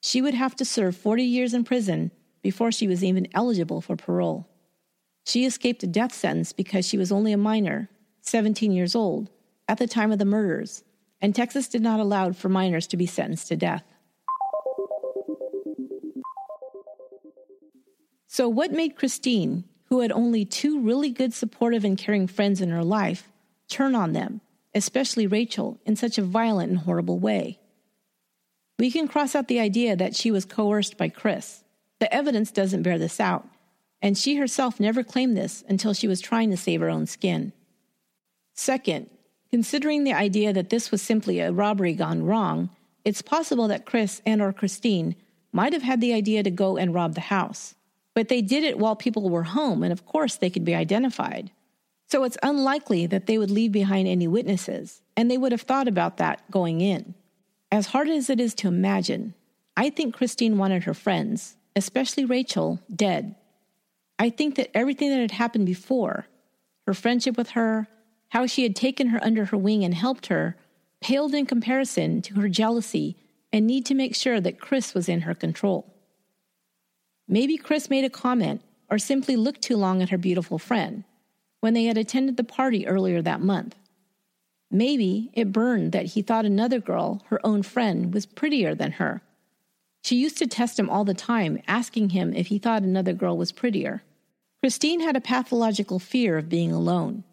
[0.00, 3.96] She would have to serve 40 years in prison before she was even eligible for
[3.96, 4.48] parole.
[5.26, 7.90] She escaped a death sentence because she was only a minor,
[8.22, 9.30] 17 years old,
[9.66, 10.84] at the time of the murders,
[11.20, 13.84] and Texas did not allow for minors to be sentenced to death.
[18.28, 22.70] So, what made Christine, who had only two really good, supportive, and caring friends in
[22.70, 23.28] her life,
[23.68, 24.40] turn on them,
[24.74, 27.58] especially Rachel, in such a violent and horrible way?
[28.78, 31.64] We can cross out the idea that she was coerced by Chris.
[31.98, 33.46] The evidence doesn't bear this out,
[34.00, 37.52] and she herself never claimed this until she was trying to save her own skin.
[38.54, 39.10] Second,
[39.50, 42.70] considering the idea that this was simply a robbery gone wrong,
[43.04, 45.16] it's possible that Chris and or Christine
[45.52, 47.74] might have had the idea to go and rob the house.
[48.14, 51.50] But they did it while people were home, and of course they could be identified.
[52.10, 55.88] So it's unlikely that they would leave behind any witnesses, and they would have thought
[55.88, 57.14] about that going in.
[57.70, 59.34] As hard as it is to imagine,
[59.76, 63.34] I think Christine wanted her friends, especially Rachel, dead.
[64.18, 66.26] I think that everything that had happened before,
[66.86, 67.88] her friendship with her,
[68.30, 70.56] how she had taken her under her wing and helped her,
[71.00, 73.16] paled in comparison to her jealousy
[73.52, 75.94] and need to make sure that Chris was in her control.
[77.28, 81.04] Maybe Chris made a comment or simply looked too long at her beautiful friend
[81.60, 83.76] when they had attended the party earlier that month.
[84.70, 89.22] Maybe it burned that he thought another girl, her own friend, was prettier than her.
[90.02, 93.36] She used to test him all the time, asking him if he thought another girl
[93.36, 94.02] was prettier.
[94.62, 97.24] Christine had a pathological fear of being alone.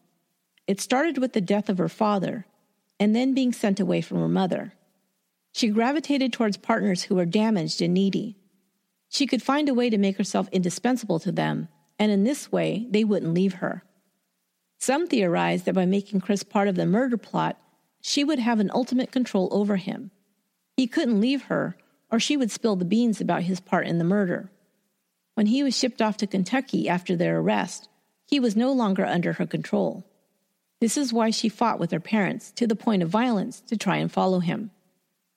[0.68, 2.46] It started with the death of her father,
[3.00, 4.74] and then being sent away from her mother.
[5.52, 8.38] She gravitated towards partners who were damaged and needy.
[9.10, 11.68] She could find a way to make herself indispensable to them,
[12.00, 13.84] and in this way, they wouldn't leave her.
[14.86, 17.60] Some theorized that by making Chris part of the murder plot,
[18.02, 20.12] she would have an ultimate control over him.
[20.78, 21.76] He couldn't leave her,
[22.12, 24.52] or she would spill the beans about his part in the murder.
[25.34, 27.90] When he was shipped off to Kentucky after their arrest,
[28.28, 30.06] he was no longer under her control.
[30.80, 33.98] This is why she fought with her parents to the point of violence to try
[33.98, 34.70] and follow him.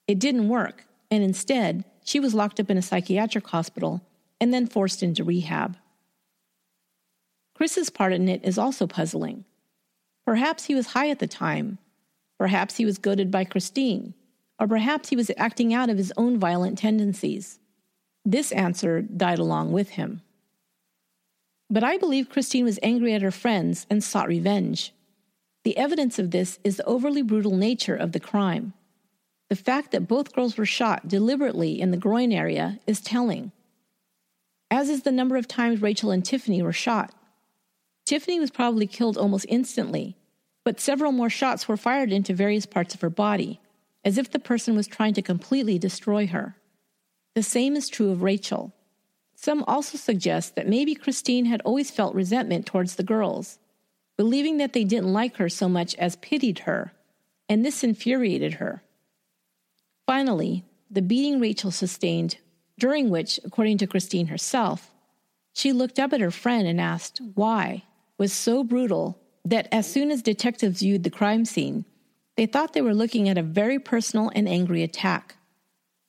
[0.07, 4.03] It didn't work, and instead, she was locked up in a psychiatric hospital
[4.39, 5.75] and then forced into rehab.
[7.59, 9.43] Chris's part in it is also puzzling.
[10.25, 11.77] Perhaps he was high at the time.
[12.37, 14.13] Perhaps he was goaded by Christine.
[14.57, 17.59] Or perhaps he was acting out of his own violent tendencies.
[18.23, 20.21] This answer died along with him.
[21.69, 24.93] But I believe Christine was angry at her friends and sought revenge.
[25.65, 28.71] The evidence of this is the overly brutal nature of the crime.
[29.49, 33.51] The fact that both girls were shot deliberately in the groin area is telling,
[34.71, 37.13] as is the number of times Rachel and Tiffany were shot.
[38.09, 40.17] Tiffany was probably killed almost instantly,
[40.63, 43.61] but several more shots were fired into various parts of her body,
[44.03, 46.55] as if the person was trying to completely destroy her.
[47.35, 48.73] The same is true of Rachel.
[49.35, 53.59] Some also suggest that maybe Christine had always felt resentment towards the girls,
[54.17, 56.93] believing that they didn't like her so much as pitied her,
[57.47, 58.81] and this infuriated her.
[60.07, 62.37] Finally, the beating Rachel sustained,
[62.79, 64.95] during which, according to Christine herself,
[65.53, 67.83] she looked up at her friend and asked, Why?
[68.19, 71.85] Was so brutal that as soon as detectives viewed the crime scene,
[72.35, 75.37] they thought they were looking at a very personal and angry attack.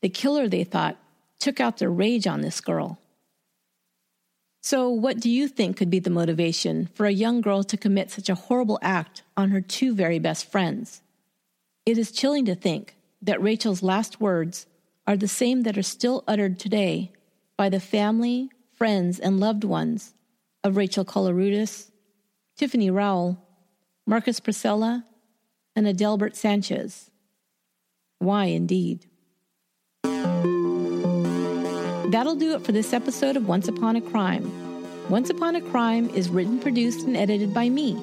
[0.03, 0.99] The killer, they thought,
[1.39, 2.99] took out their rage on this girl.
[4.61, 8.11] So, what do you think could be the motivation for a young girl to commit
[8.11, 11.03] such a horrible act on her two very best friends?
[11.87, 14.67] It is chilling to think that Rachel's last words
[15.07, 17.13] are the same that are still uttered today
[17.57, 20.13] by the family, friends, and loved ones
[20.63, 21.90] of Rachel Koloroutis,
[22.61, 23.43] Tiffany Rowell,
[24.07, 25.05] Marcus Precella,
[25.75, 27.11] and Adelbert Sanchez.
[28.19, 29.07] Why, indeed.
[32.13, 35.09] That'll do it for this episode of Once Upon a Crime.
[35.09, 37.99] Once Upon a Crime is written, produced, and edited by me,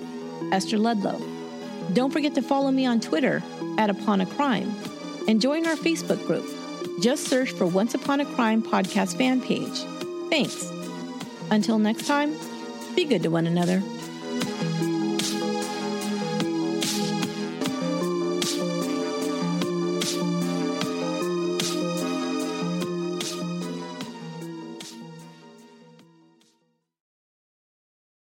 [0.52, 1.22] Esther Ludlow.
[1.94, 3.44] Don't forget to follow me on Twitter
[3.78, 4.76] at Upon a Crime
[5.28, 6.48] and join our Facebook group.
[7.00, 9.84] Just search for Once Upon a Crime podcast fan page.
[10.32, 10.72] Thanks.
[11.52, 12.36] Until next time,
[12.96, 13.84] be good to one another.